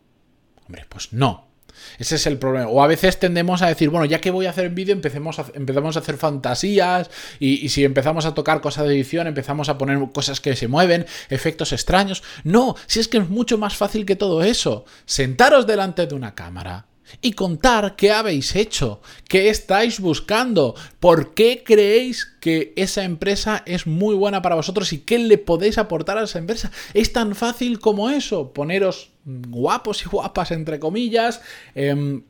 Hombre, 0.66 0.86
pues 0.90 1.14
no. 1.14 1.49
Ese 1.98 2.16
es 2.16 2.28
el 2.28 2.38
problema. 2.38 2.68
O 2.68 2.84
a 2.84 2.88
veces 2.88 3.20
tendemos 3.20 3.62
a 3.62 3.68
decir, 3.68 3.90
bueno, 3.90 4.06
ya 4.06 4.22
que 4.22 4.32
voy 4.32 4.46
a 4.46 4.52
hacer 4.52 4.70
vídeo, 4.70 4.94
empecemos 4.94 5.40
empezamos 5.54 5.96
a 5.96 6.00
hacer 6.00 6.18
fantasías 6.18 7.10
y, 7.40 7.66
y, 7.66 7.70
si 7.70 7.84
empezamos 7.84 8.26
a 8.26 8.34
tocar 8.34 8.62
cosas 8.62 8.88
de 8.88 8.96
edición, 8.96 9.28
empezamos 9.28 9.70
a 9.70 9.78
poner 9.78 10.00
cosas 10.14 10.40
que 10.42 10.56
se 10.56 10.68
mueven, 10.68 11.06
efectos 11.30 11.72
extraños. 11.74 12.24
No, 12.44 12.76
si 12.88 13.00
es 13.00 13.08
que 13.08 13.18
es 13.18 13.30
mucho 13.30 13.58
más 13.58 13.76
fácil 13.76 14.06
que 14.06 14.16
todo 14.16 14.44
eso. 14.44 14.86
Sentaros 15.06 15.68
delante 15.68 16.08
de 16.08 16.16
una 16.16 16.36
cámara, 16.36 16.90
y 17.22 17.34
contar 17.34 17.96
qué 17.96 18.12
habéis 18.12 18.56
hecho, 18.56 19.02
qué 19.28 19.50
estáis 19.50 20.00
buscando, 20.00 20.76
por 21.00 21.34
qué 21.34 21.64
creéis 21.66 22.26
que 22.40 22.74
esa 22.76 23.04
empresa 23.04 23.64
es 23.66 23.88
muy 23.88 24.16
buena 24.16 24.42
para 24.42 24.56
vosotros 24.56 24.94
y 24.94 25.00
qué 25.00 25.20
le 25.20 25.38
podéis 25.38 25.78
aportar 25.78 26.18
a 26.18 26.24
esa 26.24 26.40
empresa. 26.40 26.72
Es 26.94 27.12
tan 27.14 27.36
fácil 27.36 27.80
como 27.80 28.10
eso, 28.10 28.54
poneros 28.54 29.12
guapos 29.48 30.04
y 30.04 30.10
guapas 30.10 30.52
entre 30.52 30.80
comillas, 30.80 31.42
eh, 31.76 32.22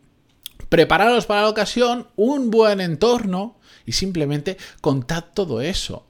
prepararos 0.69 1.25
para 1.25 1.43
la 1.43 1.49
ocasión, 1.49 2.07
un 2.15 2.51
buen 2.51 2.81
entorno 2.81 3.57
y 3.85 3.93
simplemente 3.93 4.57
contad 4.81 5.25
todo 5.33 5.61
eso. 5.61 6.05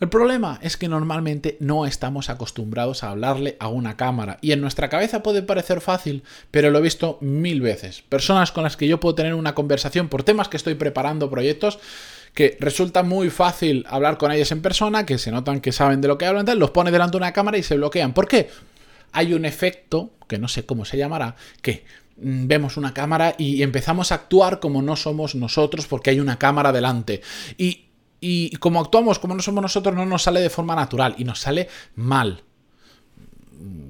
El 0.00 0.08
problema 0.08 0.60
es 0.62 0.76
que 0.76 0.86
normalmente 0.86 1.56
no 1.58 1.84
estamos 1.84 2.30
acostumbrados 2.30 3.02
a 3.02 3.10
hablarle 3.10 3.56
a 3.58 3.66
una 3.66 3.96
cámara 3.96 4.38
y 4.40 4.52
en 4.52 4.60
nuestra 4.60 4.88
cabeza 4.88 5.24
puede 5.24 5.42
parecer 5.42 5.80
fácil, 5.80 6.22
pero 6.52 6.70
lo 6.70 6.78
he 6.78 6.82
visto 6.82 7.18
mil 7.20 7.60
veces. 7.60 8.02
Personas 8.02 8.52
con 8.52 8.62
las 8.62 8.76
que 8.76 8.86
yo 8.86 9.00
puedo 9.00 9.16
tener 9.16 9.34
una 9.34 9.56
conversación 9.56 10.08
por 10.08 10.22
temas 10.22 10.48
que 10.48 10.56
estoy 10.56 10.74
preparando 10.74 11.28
proyectos 11.28 11.80
que 12.32 12.56
resulta 12.60 13.02
muy 13.02 13.30
fácil 13.30 13.84
hablar 13.88 14.18
con 14.18 14.30
ellos 14.30 14.52
en 14.52 14.62
persona, 14.62 15.04
que 15.04 15.18
se 15.18 15.32
notan 15.32 15.60
que 15.60 15.72
saben 15.72 16.00
de 16.00 16.06
lo 16.06 16.18
que 16.18 16.26
hablan, 16.26 16.46
tal, 16.46 16.60
los 16.60 16.70
pone 16.70 16.92
delante 16.92 17.12
de 17.12 17.16
una 17.16 17.32
cámara 17.32 17.58
y 17.58 17.64
se 17.64 17.76
bloquean. 17.76 18.14
¿Por 18.14 18.28
qué? 18.28 18.50
Hay 19.12 19.34
un 19.34 19.44
efecto, 19.44 20.10
que 20.26 20.38
no 20.38 20.48
sé 20.48 20.66
cómo 20.66 20.84
se 20.84 20.96
llamará, 20.96 21.36
que 21.62 21.84
mm, 22.16 22.46
vemos 22.46 22.76
una 22.76 22.94
cámara 22.94 23.34
y 23.38 23.62
empezamos 23.62 24.12
a 24.12 24.16
actuar 24.16 24.60
como 24.60 24.82
no 24.82 24.96
somos 24.96 25.34
nosotros 25.34 25.86
porque 25.86 26.10
hay 26.10 26.20
una 26.20 26.38
cámara 26.38 26.72
delante. 26.72 27.22
Y 27.56 27.88
y 28.20 28.56
como 28.56 28.80
actuamos 28.80 29.18
como 29.18 29.34
no 29.34 29.42
somos 29.42 29.62
nosotros, 29.62 29.94
no 29.94 30.06
nos 30.06 30.22
sale 30.22 30.40
de 30.40 30.50
forma 30.50 30.74
natural 30.74 31.14
y 31.18 31.24
nos 31.24 31.40
sale 31.40 31.68
mal. 31.94 32.42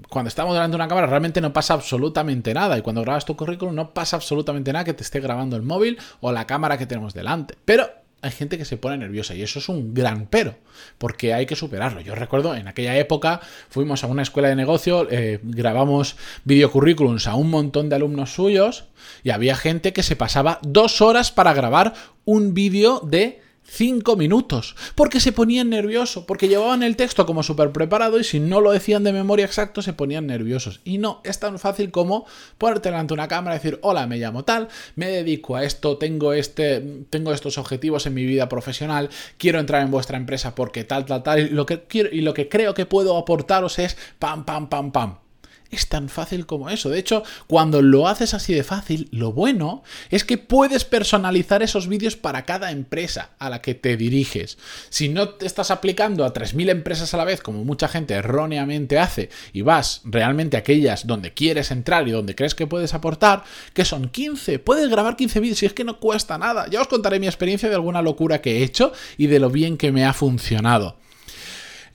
Cuando 0.09 0.29
estamos 0.29 0.55
delante 0.55 0.73
de 0.73 0.77
una 0.77 0.89
cámara 0.89 1.07
realmente 1.07 1.41
no 1.41 1.53
pasa 1.53 1.75
absolutamente 1.75 2.55
nada 2.55 2.79
y 2.79 2.83
cuando 2.83 3.03
grabas 3.03 3.27
tu 3.27 3.37
currículum 3.37 3.75
no 3.75 3.93
pasa 3.93 4.17
absolutamente 4.17 4.73
nada 4.73 4.85
que 4.85 4.95
te 4.95 5.03
esté 5.03 5.21
grabando 5.21 5.57
el 5.57 5.63
móvil 5.63 5.99
o 6.21 6.33
la 6.33 6.47
cámara 6.47 6.79
que 6.79 6.87
tenemos 6.87 7.13
delante. 7.13 7.55
Pero 7.65 7.91
hay 8.21 8.31
gente 8.31 8.59
que 8.59 8.65
se 8.65 8.77
pone 8.77 8.99
nerviosa 8.99 9.35
y 9.35 9.43
eso 9.43 9.59
es 9.59 9.69
un 9.69 9.95
gran 9.95 10.27
pero, 10.27 10.57
porque 10.99 11.35
hay 11.35 11.47
que 11.47 11.57
superarlo. 11.57 12.01
Yo 12.01 12.15
recuerdo 12.15 12.55
en 12.55 12.69
aquella 12.69 12.97
época 12.97 13.41
fuimos 13.69 14.03
a 14.03 14.09
una 14.09 14.23
escuela 14.23 14.49
de 14.49 14.57
negocio, 14.57 15.07
eh, 15.11 15.41
grabamos 15.43 16.17
videocurrículums 16.45 17.27
a 17.27 17.35
un 17.37 17.51
montón 17.51 17.89
de 17.89 17.97
alumnos 17.97 18.35
suyos 18.35 18.85
y 19.23 19.31
había 19.31 19.57
gente 19.57 19.93
que 19.93 20.03
se 20.03 20.17
pasaba 20.17 20.59
dos 20.63 21.01
horas 21.01 21.31
para 21.31 21.55
grabar 21.55 21.95
un 22.25 22.55
vídeo 22.55 23.01
de 23.01 23.41
Cinco 23.71 24.17
minutos, 24.17 24.75
porque 24.95 25.21
se 25.21 25.31
ponían 25.31 25.69
nerviosos, 25.69 26.25
porque 26.25 26.49
llevaban 26.49 26.83
el 26.83 26.97
texto 26.97 27.27
como 27.27 27.43
súper 27.43 27.71
preparado 27.71 28.19
y 28.19 28.25
si 28.25 28.41
no 28.41 28.63
lo 28.63 28.73
decían 28.73 29.05
de 29.05 29.13
memoria 29.13 29.45
exacto 29.45 29.83
se 29.83 29.93
ponían 29.93 30.27
nerviosos. 30.27 30.81
Y 30.85 30.97
no, 30.97 31.21
es 31.23 31.39
tan 31.39 31.59
fácil 31.59 31.91
como 31.91 32.25
ponerte 32.57 32.89
delante 32.89 33.09
de 33.09 33.21
una 33.21 33.29
cámara 33.29 33.57
y 33.57 33.59
decir, 33.59 33.79
hola, 33.83 34.07
me 34.07 34.17
llamo 34.17 34.43
tal, 34.45 34.69
me 34.97 35.09
dedico 35.11 35.55
a 35.55 35.65
esto, 35.65 35.99
tengo, 35.99 36.33
este, 36.33 36.81
tengo 37.11 37.31
estos 37.31 37.59
objetivos 37.59 38.07
en 38.07 38.15
mi 38.15 38.25
vida 38.25 38.49
profesional, 38.49 39.11
quiero 39.37 39.61
entrar 39.61 39.83
en 39.83 39.91
vuestra 39.91 40.17
empresa 40.17 40.55
porque 40.55 40.85
tal, 40.85 41.05
tal, 41.05 41.23
tal, 41.23 41.41
y 41.41 41.49
lo 41.51 41.67
que, 41.67 41.83
quiero, 41.83 42.09
y 42.11 42.23
lo 42.23 42.33
que 42.33 42.49
creo 42.49 42.73
que 42.73 42.87
puedo 42.87 43.19
aportaros 43.19 43.79
es 43.79 43.99
pam, 44.19 44.47
pam, 44.47 44.71
pam, 44.71 44.93
pam. 44.93 45.28
Es 45.71 45.89
tan 45.89 46.09
fácil 46.09 46.47
como 46.47 46.71
eso. 46.71 46.89
De 46.89 46.99
hecho, 46.99 47.23
cuando 47.47 47.83
lo 47.83 48.09
haces 48.09 48.33
así 48.33 48.55
de 48.55 48.65
fácil, 48.65 49.09
lo 49.13 49.33
bueno 49.33 49.83
es 50.09 50.25
que 50.25 50.39
puedes 50.39 50.85
personalizar 50.85 51.63
esos 51.63 51.89
vídeos 51.89 52.17
para 52.17 52.47
cada 52.47 52.71
empresa 52.71 53.33
a 53.39 53.51
la 53.51 53.61
que 53.61 53.75
te 53.75 53.99
diriges. 53.99 54.57
Si 54.89 55.11
no 55.11 55.29
te 55.31 55.45
estás 55.45 55.71
aplicando 55.71 56.25
a 56.25 56.33
3.000 56.33 56.71
empresas 56.71 57.13
a 57.13 57.19
la 57.19 57.25
vez, 57.25 57.43
como 57.43 57.65
mucha 57.65 57.87
gente 57.87 58.15
erróneamente 58.15 58.99
hace, 58.99 59.29
y 59.53 59.61
vas 59.61 60.01
realmente 60.05 60.57
a 60.57 60.61
aquellas 60.61 61.07
donde 61.07 61.35
quieres 61.35 61.71
entrar 61.71 62.09
y 62.09 62.13
donde 62.13 62.35
crees 62.35 62.55
que 62.55 62.67
puedes 62.67 62.95
aportar, 62.95 63.45
que 63.75 63.85
son 63.85 64.09
15, 64.09 64.61
puedes 64.61 64.89
grabar 64.89 65.17
15 65.17 65.41
vídeos 65.41 65.63
y 65.63 65.67
es 65.67 65.75
que 65.75 65.85
no 65.85 66.01
cuesta 66.01 66.39
nada. 66.39 66.67
Ya 66.71 66.81
os 66.81 66.89
contaré 66.89 67.21
mi 67.21 67.27
experiencia 67.27 67.69
de 67.69 67.75
alguna 67.75 68.01
locura 68.01 68.41
que 68.41 68.59
he 68.59 68.63
hecho 68.63 68.93
y 69.19 69.27
de 69.27 69.39
lo 69.39 69.51
bien 69.51 69.77
que 69.77 69.93
me 69.93 70.07
ha 70.07 70.15
funcionado. 70.15 70.97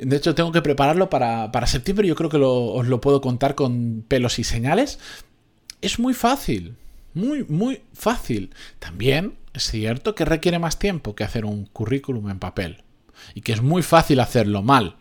De 0.03 0.17
hecho, 0.17 0.35
tengo 0.35 0.51
que 0.51 0.61
prepararlo 0.61 1.09
para, 1.09 1.67
septiembre. 1.67 2.07
Yo 2.07 2.15
creo 2.15 2.29
que 2.29 2.37
os 2.37 2.87
lo 2.87 3.01
puedo 3.01 3.21
contar 3.21 3.55
con 3.55 4.03
pelos 4.07 4.39
y 4.39 4.43
señales. 4.43 4.99
Es 5.81 5.99
muy 5.99 6.13
fácil. 6.13 6.75
Muy, 7.13 7.45
muy 7.45 7.81
fácil. 7.93 8.53
También 8.79 9.35
es 9.53 9.63
cierto 9.63 10.15
que 10.15 10.25
requiere 10.25 10.59
más 10.59 10.79
tiempo 10.79 11.15
que 11.15 11.23
hacer 11.23 11.45
un 11.45 11.65
currículum 11.65 12.29
en 12.29 12.39
papel. 12.39 12.83
Y 13.33 13.41
que 13.41 13.53
es 13.53 13.61
muy 13.61 13.81
fácil 13.81 14.19
hacerlo 14.19 14.61
mal. 14.61 14.97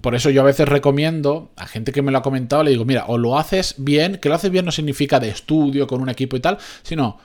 Por 0.00 0.14
eso 0.14 0.30
yo 0.30 0.42
a 0.42 0.44
veces 0.44 0.68
recomiendo 0.68 1.50
a 1.56 1.66
gente 1.66 1.92
que 1.92 2.02
me 2.02 2.12
lo 2.12 2.18
ha 2.18 2.22
comentado, 2.22 2.62
le 2.62 2.70
digo, 2.70 2.84
mira, 2.84 3.06
o 3.06 3.16
lo 3.16 3.38
haces 3.38 3.74
bien, 3.78 4.18
que 4.18 4.28
lo 4.28 4.34
haces 4.34 4.50
bien 4.50 4.66
no 4.66 4.70
significa 4.70 5.18
de 5.18 5.30
estudio 5.30 5.86
con 5.86 6.02
un 6.02 6.10
equipo 6.10 6.36
y 6.36 6.40
tal, 6.40 6.58
sino 6.82 7.18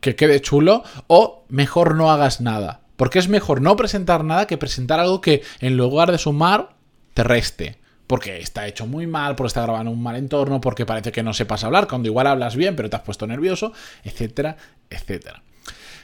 que 0.00 0.14
quede 0.14 0.40
chulo, 0.40 0.84
o 1.06 1.44
mejor 1.48 1.96
no 1.96 2.10
hagas 2.10 2.40
nada. 2.40 2.82
Porque 2.98 3.20
es 3.20 3.28
mejor 3.28 3.62
no 3.62 3.76
presentar 3.76 4.24
nada 4.24 4.48
que 4.48 4.58
presentar 4.58 4.98
algo 4.98 5.20
que 5.20 5.42
en 5.60 5.76
lugar 5.76 6.10
de 6.10 6.18
sumar 6.18 6.70
te 7.14 7.22
reste. 7.22 7.78
Porque 8.08 8.38
está 8.38 8.66
hecho 8.66 8.88
muy 8.88 9.06
mal, 9.06 9.36
porque 9.36 9.46
está 9.46 9.62
grabando 9.62 9.92
en 9.92 9.96
un 9.96 10.02
mal 10.02 10.16
entorno, 10.16 10.60
porque 10.60 10.84
parece 10.84 11.12
que 11.12 11.22
no 11.22 11.32
sepas 11.32 11.62
hablar, 11.62 11.86
cuando 11.86 12.08
igual 12.08 12.26
hablas 12.26 12.56
bien, 12.56 12.74
pero 12.74 12.90
te 12.90 12.96
has 12.96 13.02
puesto 13.02 13.24
nervioso, 13.28 13.72
etcétera, 14.02 14.56
etcétera. 14.90 15.44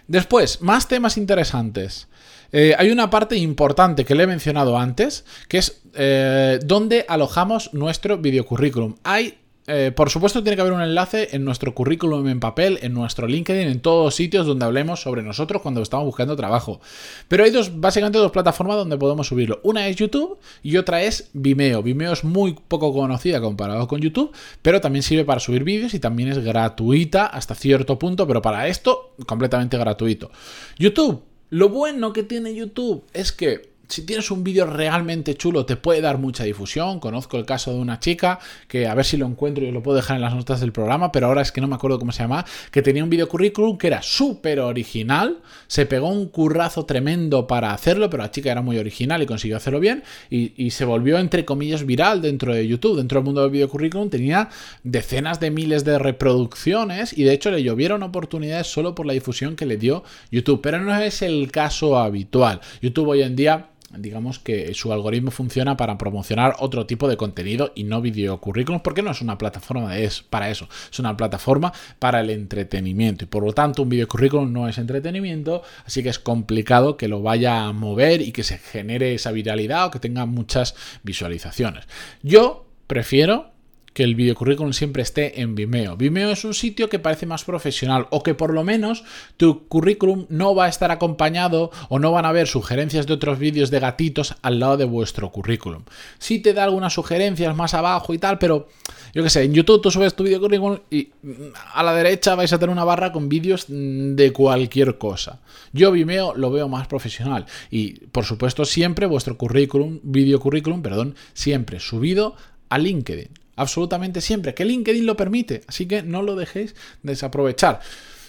Después, 0.07 0.63
más 0.63 0.87
temas 0.87 1.17
interesantes. 1.17 2.07
Eh, 2.53 2.77
hay 2.79 2.93
una 2.93 3.11
parte 3.11 3.37
importante 3.37 4.05
que 4.05 4.15
le 4.15 4.23
he 4.23 4.29
mencionado 4.29 4.79
antes, 4.79 5.25
que 5.49 5.59
es 5.59 5.83
eh, 5.95 6.61
dónde 6.65 7.07
alojamos 7.09 7.75
nuestro 7.75 8.19
videocurrículum. 8.19 8.95
Hay 9.03 9.41
eh, 9.67 9.93
por 9.95 10.11
supuesto, 10.11 10.43
tiene 10.43 10.57
que 10.57 10.61
haber 10.61 10.75
un 10.75 10.83
enlace 10.83 11.31
en 11.33 11.45
nuestro 11.45 11.75
currículum 11.75 12.29
en 12.29 12.39
papel, 12.39 12.79
en 12.83 12.93
nuestro 12.93 13.27
LinkedIn, 13.27 13.69
en 13.69 13.81
todos 13.81 14.05
los 14.05 14.15
sitios 14.15 14.47
donde 14.47 14.67
hablemos 14.67 15.01
sobre 15.01 15.23
nosotros 15.23 15.63
cuando 15.63 15.81
estamos 15.81 16.05
buscando 16.05 16.37
trabajo. 16.37 16.81
Pero 17.29 17.45
hay 17.45 17.51
dos, 17.51 17.81
básicamente 17.81 18.19
dos 18.19 18.31
plataformas 18.31 18.77
donde 18.77 18.99
podemos 18.99 19.27
subirlo. 19.27 19.61
Una 19.63 19.89
es 19.89 19.97
YouTube 19.97 20.39
y 20.63 20.77
otra 20.77 21.03
es 21.03 21.31
Vimeo. 21.33 21.83
Vimeo 21.83 22.13
es 22.13 22.25
muy 22.25 22.57
poco 22.69 22.93
conocida 22.93 23.41
comparado 23.41 23.89
con 23.89 24.01
YouTube, 24.01 24.33
pero 24.61 24.83
también 24.83 25.03
sirve 25.03 25.25
para 25.25 25.41
subir 25.41 25.65
vídeos 25.65 25.95
y 25.95 25.99
también 25.99 26.29
es 26.29 26.39
gratuita 26.41 27.27
hasta 27.27 27.55
cierto 27.55 27.99
punto, 27.99 28.27
pero 28.27 28.43
para 28.43 28.69
esto 28.69 29.15
completamente 29.27 29.79
gratuito. 29.79 30.31
YouTube, 30.79 31.23
lo 31.49 31.71
bueno 31.71 32.13
que 32.13 32.23
tiene 32.23 32.55
YouTube 32.55 33.05
es 33.15 33.33
que 33.33 33.74
si 33.89 34.03
tienes 34.07 34.31
un 34.31 34.45
vídeo 34.45 34.67
realmente 34.67 35.35
chulo, 35.35 35.67
te 35.67 35.77
puede 35.77 36.01
dar 36.01 36.19
mucha 36.19 36.45
difusión. 36.45 37.01
Conozco 37.01 37.37
el 37.37 37.45
caso 37.45 37.73
de 37.73 37.79
una 37.79 38.01
chica 38.01 38.39
que 38.69 38.87
a 38.87 38.95
ver 38.95 39.05
si 39.05 39.17
lo 39.17 39.27
encuentro 39.27 39.65
y 39.65 39.71
lo 39.71 39.83
puedo 39.83 39.97
dejar 39.97 40.17
en 40.17 40.23
las 40.23 40.35
notas 40.35 40.61
del 40.61 40.73
programa, 40.73 41.13
pero 41.13 41.27
ahora 41.27 41.43
es 41.43 41.53
que 41.53 41.61
no 41.61 41.69
me 41.69 41.75
acuerdo 41.75 41.99
cómo 41.99 42.13
se 42.13 42.23
llama, 42.23 42.45
que 42.71 42.83
tenía 42.83 43.05
un 43.05 43.11
video 43.11 43.29
currículum 43.29 43.79
que 43.79 43.89
era 43.89 44.03
súper 44.03 44.61
original, 44.61 45.39
se 45.67 45.87
pegó 45.87 46.09
un 46.09 46.29
currazo 46.29 46.85
tremendo 46.87 47.47
para 47.47 47.73
hacerlo, 47.73 48.11
pero 48.11 48.23
la 48.23 48.31
chica 48.31 48.51
era 48.51 48.63
muy 48.63 48.79
original 48.79 49.23
y 49.23 49.27
consiguió 49.27 49.57
hacerlo 49.57 49.81
bien 49.81 50.03
y, 50.31 50.71
se 50.75 50.85
volvió 50.85 51.19
entre 51.19 51.45
comillas 51.45 51.87
viral 51.87 52.21
dentro 52.21 52.53
de 52.53 52.67
YouTube, 52.67 52.97
dentro 52.97 53.19
del 53.19 53.25
mundo 53.25 53.43
del 53.43 53.51
video 53.51 53.69
currículum, 53.69 54.11
tenía 54.11 54.49
decenas 54.83 55.39
de 55.39 55.51
miles 55.51 55.85
de 55.85 55.99
reproducciones 55.99 57.17
y 57.17 57.23
de 57.23 57.33
hecho 57.33 57.51
le 57.51 57.63
llovieron 57.63 58.03
oportunidades 58.03 58.67
solo 58.67 58.95
por 58.95 59.07
la 59.07 59.13
difusión 59.13 59.55
que 59.55 59.67
le 59.67 59.77
dio 59.77 60.03
YouTube, 60.33 60.61
pero 60.61 60.81
no 60.81 60.97
es 60.97 61.23
el 61.23 61.53
caso 61.53 61.97
habitual. 61.99 62.61
YouTube 62.81 63.09
hoy 63.09 63.23
en 63.23 63.37
día 63.37 63.69
digamos 63.99 64.39
que 64.39 64.73
su 64.75 64.93
algoritmo 64.93 65.31
funciona 65.31 65.77
para 65.77 65.99
promocionar 65.99 66.57
otro 66.59 66.87
tipo 66.87 67.09
de 67.09 67.17
contenido 67.17 67.73
y 67.75 67.85
no 67.85 68.01
video 68.01 68.39
currículums, 68.39 68.83
porque 68.83 69.03
no 69.03 69.11
es 69.11 69.21
una 69.21 69.39
plataforma 69.39 69.97
es 69.99 70.23
para 70.23 70.51
eso, 70.51 70.69
es 70.91 70.99
una 70.99 71.17
plataforma 71.17 71.73
para 71.99 72.21
el 72.21 72.31
entretenimiento 72.31 73.25
y 73.25 73.29
por 73.29 73.45
lo 73.45 73.53
tanto 73.53 73.83
un 73.83 73.89
video 73.89 74.09
currículum 74.09 74.53
no 74.53 74.69
es 74.69 74.79
entretenimiento, 74.79 75.63
así 75.87 76.03
que 76.03 76.09
es 76.09 76.19
complicado 76.19 76.97
que 76.97 77.09
lo 77.09 77.23
vaya 77.23 77.65
a 77.65 77.73
mover 77.73 78.21
y 78.21 78.33
que 78.33 78.43
se 78.43 78.59
genere 78.59 79.15
esa 79.15 79.33
viralidad 79.33 79.87
o 79.87 79.91
que 79.91 79.99
tenga 79.99 80.27
muchas 80.27 80.75
visualizaciones. 81.03 81.85
Yo 82.23 82.67
prefiero 82.87 83.54
que 83.95 84.03
el 84.03 84.17
videocurrículum 84.17 84.73
siempre 84.73 85.03
esté 85.03 85.41
en 85.41 85.55
Vimeo. 85.55 85.97
Vimeo 85.97 86.33
es 86.33 86.45
un 86.45 86.53
sitio 86.53 86.89
que 86.89 86.99
parece 86.99 87.27
más 87.27 87.45
profesional 87.45 88.09
o 88.11 88.23
que 88.23 88.35
por 88.35 88.53
lo 88.53 88.65
menos 88.65 89.05
tu 89.37 89.67
currículum 89.69 90.27
no 90.29 90.55
va 90.55 90.67
a 90.67 90.69
estar 90.69 90.91
acompañado 90.91 91.71
o 91.89 92.01
no 92.01 92.11
van 92.11 92.27
a 92.27 92.33
ver 92.33 92.49
sugerencias 92.49 93.07
de 93.07 93.15
otros 93.15 93.39
vídeos 93.39 93.71
de 93.71 93.79
gatitos 93.79 94.35
al 94.43 94.59
lado 94.59 94.77
de 94.77 94.85
vuestro 94.85 95.31
currículum. 95.31 95.85
Sí 96.19 96.41
te 96.41 96.53
da 96.53 96.65
algunas 96.65 96.93
sugerencias 96.93 97.55
más 97.55 97.73
abajo 97.73 98.13
y 98.13 98.19
tal, 98.19 98.39
pero 98.39 98.69
yo 99.15 99.23
qué 99.23 99.31
sé, 99.31 99.45
en 99.45 99.55
YouTube 99.55 99.81
tú 99.81 99.93
subes 99.93 100.15
tu 100.15 100.25
videocurrículum 100.25 100.81
y 100.91 101.11
mm, 101.23 101.33
a 101.75 101.83
la 101.85 101.95
derecha 101.95 102.35
vais 102.35 102.53
a 102.53 102.59
tener 102.59 102.73
una 102.73 102.85
barra 102.85 103.13
con 103.13 103.29
vídeos 103.29 103.67
de 103.69 104.33
cualquier 104.33 104.99
cosa. 104.99 105.41
Yo 105.73 105.93
Vimeo 105.93 106.35
lo 106.35 106.51
veo 106.51 106.69
más 106.69 106.89
profesional 106.89 107.47
y 107.71 108.07
por 108.07 108.25
supuesto 108.25 108.65
siempre 108.65 109.07
vuestro 109.07 109.39
currículum, 109.39 110.01
video 110.03 110.41
currículum, 110.41 110.83
perdón, 110.83 111.15
siempre 111.33 111.79
subido 111.79 112.35
a 112.71 112.79
LinkedIn. 112.79 113.44
Absolutamente 113.57 114.21
siempre, 114.21 114.55
que 114.55 114.65
LinkedIn 114.65 115.07
lo 115.07 115.17
permite, 115.17 115.63
así 115.67 115.87
que 115.87 116.03
no 116.03 116.23
lo 116.23 116.37
dejéis 116.37 116.75
desaprovechar. 117.03 117.81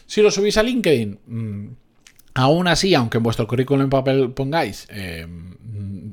Si 0.05 0.21
lo 0.21 0.29
subís 0.29 0.57
a 0.57 0.63
LinkedIn, 0.63 1.19
mm, 1.25 1.67
Aún 2.37 2.67
así, 2.67 2.93
aunque 2.93 3.17
en 3.17 3.23
vuestro 3.23 3.47
currículum 3.47 3.83
en 3.83 3.89
papel 3.89 4.29
pongáis, 4.31 4.87
eh, 4.89 5.25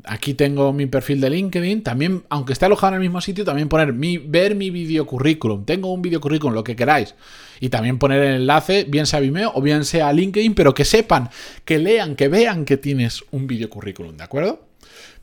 aquí 0.04 0.34
tengo 0.34 0.72
mi 0.72 0.86
perfil 0.86 1.20
de 1.20 1.28
LinkedIn, 1.30 1.82
también, 1.82 2.22
aunque 2.28 2.52
esté 2.52 2.66
alojado 2.66 2.92
en 2.92 2.94
el 2.94 3.00
mismo 3.00 3.20
sitio, 3.20 3.44
también 3.44 3.68
poner 3.68 3.92
mi, 3.92 4.18
ver 4.18 4.54
mi 4.54 4.70
video 4.70 5.04
currículum. 5.04 5.64
Tengo 5.64 5.92
un 5.92 6.00
video 6.00 6.20
currículum, 6.20 6.54
lo 6.54 6.62
que 6.62 6.76
queráis. 6.76 7.16
Y 7.58 7.70
también 7.70 7.98
poner 7.98 8.22
el 8.22 8.34
enlace, 8.42 8.84
bien 8.84 9.06
sea 9.06 9.18
Vimeo 9.18 9.50
o 9.52 9.60
bien 9.60 9.84
sea 9.84 10.12
LinkedIn, 10.12 10.54
pero 10.54 10.74
que 10.74 10.84
sepan, 10.84 11.28
que 11.64 11.80
lean, 11.80 12.14
que 12.14 12.28
vean 12.28 12.66
que 12.66 12.76
tienes 12.76 13.24
un 13.32 13.48
video 13.48 13.68
currículum, 13.68 14.16
¿de 14.16 14.22
acuerdo? 14.22 14.60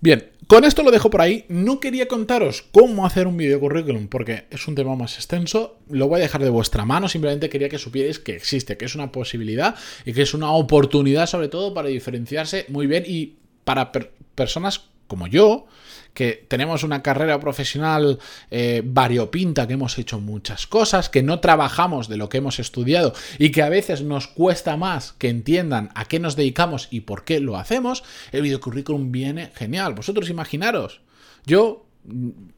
Bien, 0.02 0.30
con 0.48 0.64
esto 0.64 0.84
lo 0.84 0.92
dejo 0.92 1.10
por 1.10 1.22
ahí. 1.22 1.46
No 1.50 1.80
quería 1.80 2.08
contaros 2.08 2.64
cómo 2.72 3.06
hacer 3.06 3.28
un 3.28 3.38
video 3.38 3.60
currículum 3.60 4.08
porque 4.08 4.46
es 4.50 4.68
un 4.68 4.76
tema 4.76 4.96
más 4.96 5.16
extenso. 5.16 5.78
Lo 5.90 6.08
voy 6.08 6.20
a 6.20 6.24
dejar 6.24 6.44
de 6.44 6.50
vuestra 6.50 6.86
mano. 6.86 7.08
Simplemente 7.08 7.50
quería 7.50 7.70
que 7.70 7.78
supierais 7.78 8.20
que 8.20 8.36
existe, 8.36 8.78
que 8.78 8.86
es 8.86 8.96
una 8.96 9.12
posibilidad 9.12 9.76
y 10.06 10.14
que 10.14 10.22
es 10.22 10.34
una 10.34 10.52
oportunidad 10.52 11.28
sobre 11.28 11.50
todo 11.50 11.74
para 11.74 11.90
diferenciarse 11.90 12.66
muy 12.70 12.88
bien 12.88 13.04
y 13.06 13.38
para 13.64 13.92
personas 14.36 14.90
como 15.10 15.28
yo, 15.28 15.66
que 16.20 16.46
tenemos 16.50 16.84
una 16.84 17.02
carrera 17.02 17.40
profesional 17.40 18.20
eh, 18.52 18.82
variopinta, 18.84 19.66
que 19.66 19.76
hemos 19.76 19.98
hecho 19.98 20.20
muchas 20.20 20.68
cosas, 20.68 21.08
que 21.08 21.24
no 21.24 21.40
trabajamos 21.40 22.10
de 22.10 22.18
lo 22.18 22.28
que 22.28 22.40
hemos 22.40 22.60
estudiado 22.60 23.14
y 23.38 23.52
que 23.52 23.62
a 23.62 23.70
veces 23.70 24.02
nos 24.02 24.28
cuesta 24.28 24.76
más 24.76 25.14
que 25.14 25.30
entiendan 25.30 25.92
a 25.96 26.04
qué 26.04 26.20
nos 26.20 26.36
dedicamos 26.36 26.90
y 26.92 27.00
por 27.02 27.24
qué 27.24 27.40
lo 27.40 27.56
hacemos, 27.56 28.04
el 28.34 28.42
videocurrículum 28.42 29.14
viene 29.14 29.54
genial. 29.56 29.94
Vosotros 29.94 30.30
imaginaros, 30.30 31.00
yo 31.46 31.86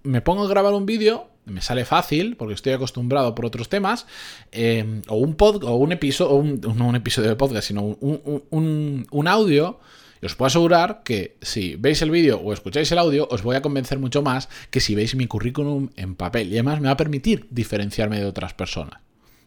me 0.02 0.22
pongo 0.22 0.46
a 0.46 0.50
grabar 0.50 0.74
un 0.74 0.88
vídeo, 0.88 1.28
me 1.46 1.62
sale 1.62 1.86
fácil 1.86 2.38
porque 2.38 2.56
estoy 2.56 2.74
acostumbrado 2.74 3.36
por 3.36 3.46
otros 3.46 3.70
temas, 3.70 4.08
eh, 4.52 5.04
o 5.08 5.18
un 5.18 5.36
pod, 5.36 5.64
o 5.66 5.76
un 5.76 5.92
episodio, 5.92 6.42
no 6.74 6.88
un 6.88 6.96
episodio 6.96 7.30
de 7.30 7.36
podcast, 7.36 7.68
sino 7.68 7.84
un, 7.84 9.06
un 9.12 9.28
audio 9.28 9.80
os 10.28 10.36
puedo 10.36 10.48
asegurar 10.48 11.02
que 11.04 11.38
si 11.42 11.76
veis 11.76 12.02
el 12.02 12.12
vídeo 12.12 12.40
o 12.40 12.54
escucháis 12.54 12.92
el 12.92 13.00
audio, 13.00 13.28
os 13.32 13.42
voy 13.42 13.56
a 13.56 13.62
convencer 13.62 13.98
mucho 14.00 14.22
más 14.22 14.50
que 14.70 14.80
si 14.80 14.94
veis 14.94 15.16
mi 15.16 15.28
currículum 15.28 15.90
en 15.96 16.16
papel. 16.16 16.50
Y 16.50 16.54
además 16.54 16.80
me 16.80 16.88
va 16.88 16.94
a 16.94 16.98
permitir 16.98 17.48
diferenciarme 17.50 18.20
de 18.20 18.26
otras 18.26 18.54
personas. 18.54 19.00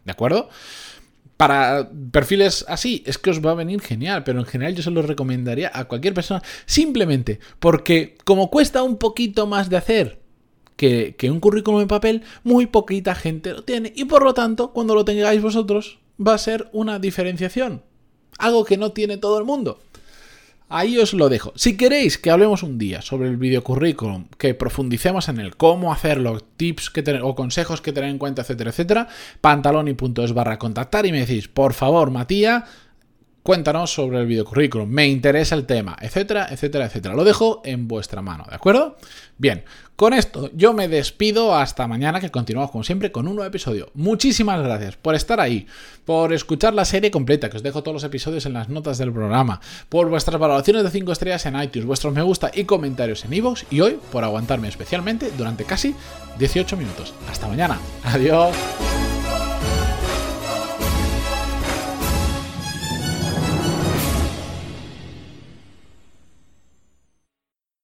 ¿De 0.03 0.11
acuerdo? 0.11 0.49
Para 1.37 1.89
perfiles 2.11 2.65
así, 2.67 3.03
es 3.05 3.17
que 3.17 3.29
os 3.29 3.45
va 3.45 3.51
a 3.51 3.55
venir 3.55 3.81
genial, 3.81 4.23
pero 4.23 4.39
en 4.39 4.45
general 4.45 4.75
yo 4.75 4.83
se 4.83 4.91
lo 4.91 5.01
recomendaría 5.01 5.71
a 5.73 5.85
cualquier 5.85 6.13
persona, 6.13 6.41
simplemente 6.65 7.39
porque 7.59 8.17
como 8.23 8.49
cuesta 8.49 8.83
un 8.83 8.97
poquito 8.97 9.45
más 9.47 9.69
de 9.69 9.77
hacer 9.77 10.21
que 10.77 11.15
un 11.29 11.39
currículum 11.39 11.81
en 11.81 11.87
papel, 11.87 12.23
muy 12.43 12.67
poquita 12.67 13.15
gente 13.15 13.51
lo 13.53 13.63
tiene 13.63 13.91
y 13.95 14.05
por 14.05 14.23
lo 14.23 14.33
tanto, 14.33 14.71
cuando 14.71 14.93
lo 14.93 15.05
tengáis 15.05 15.41
vosotros, 15.41 15.99
va 16.25 16.33
a 16.33 16.37
ser 16.37 16.69
una 16.73 16.99
diferenciación. 16.99 17.81
Algo 18.37 18.65
que 18.65 18.77
no 18.77 18.91
tiene 18.91 19.17
todo 19.17 19.39
el 19.39 19.45
mundo. 19.45 19.79
Ahí 20.67 20.97
os 20.97 21.13
lo 21.13 21.29
dejo. 21.29 21.53
Si 21.55 21.77
queréis 21.77 22.17
que 22.17 22.31
hablemos 22.31 22.63
un 22.63 22.79
día 22.79 23.03
sobre 23.03 23.29
el 23.29 23.37
videocurrículum, 23.37 24.25
que 24.39 24.55
profundicemos 24.55 25.29
en 25.29 25.39
el 25.39 25.55
cómo 25.55 25.93
hacerlo, 25.93 26.39
tips 26.39 26.89
que 26.89 27.03
tener, 27.03 27.21
o 27.21 27.35
consejos 27.35 27.81
que 27.81 27.93
tener 27.93 28.09
en 28.09 28.17
cuenta, 28.17 28.41
etcétera, 28.41 28.71
etcétera, 28.71 29.07
pantaloni.es 29.41 30.33
barra 30.33 30.57
contactar 30.57 31.05
y 31.05 31.11
me 31.11 31.19
decís, 31.19 31.47
por 31.47 31.73
favor, 31.73 32.09
Matías, 32.09 32.63
cuéntanos 33.45 33.93
sobre 33.93 34.19
el 34.19 34.25
videocurrículum, 34.25 34.89
me 34.89 35.07
interesa 35.07 35.53
el 35.53 35.67
tema, 35.67 35.95
etcétera, 36.01 36.47
etcétera, 36.49 36.85
etcétera. 36.85 37.13
Lo 37.13 37.23
dejo 37.23 37.61
en 37.63 37.87
vuestra 37.87 38.23
mano, 38.23 38.43
¿de 38.49 38.55
acuerdo? 38.55 38.97
Bien, 39.37 39.63
con 39.95 40.13
esto 40.13 40.49
yo 40.55 40.73
me 40.73 40.87
despido 40.87 41.55
hasta 41.55 41.87
mañana 41.87 42.19
que 42.19 42.31
continuamos 42.31 42.71
como 42.71 42.83
siempre 42.83 43.11
con 43.11 43.27
un 43.27 43.35
nuevo 43.35 43.47
episodio. 43.47 43.91
Muchísimas 43.93 44.63
gracias 44.63 44.95
por 44.95 45.13
estar 45.13 45.39
ahí, 45.39 45.67
por 46.05 46.33
escuchar 46.33 46.73
la 46.73 46.85
serie 46.85 47.11
completa, 47.11 47.51
que 47.51 47.57
os 47.57 47.61
dejo 47.61 47.83
todos 47.83 47.93
los 47.93 48.03
episodios 48.03 48.47
en 48.47 48.53
las 48.53 48.67
notas 48.67 48.97
del 48.97 49.13
programa, 49.13 49.61
por 49.89 50.09
vuestras 50.09 50.39
valoraciones 50.39 50.83
de 50.83 50.89
5 50.89 51.11
estrellas 51.11 51.45
en 51.45 51.61
iTunes, 51.61 51.85
vuestros 51.85 52.15
me 52.15 52.23
gusta 52.23 52.49
y 52.51 52.63
comentarios 52.63 53.25
en 53.25 53.33
iVoox 53.33 53.65
y 53.69 53.79
hoy 53.81 53.99
por 54.11 54.23
aguantarme 54.23 54.69
especialmente 54.69 55.29
durante 55.37 55.65
casi 55.65 55.93
18 56.39 56.77
minutos. 56.77 57.13
Hasta 57.29 57.47
mañana. 57.47 57.77
Adiós. 58.05 58.55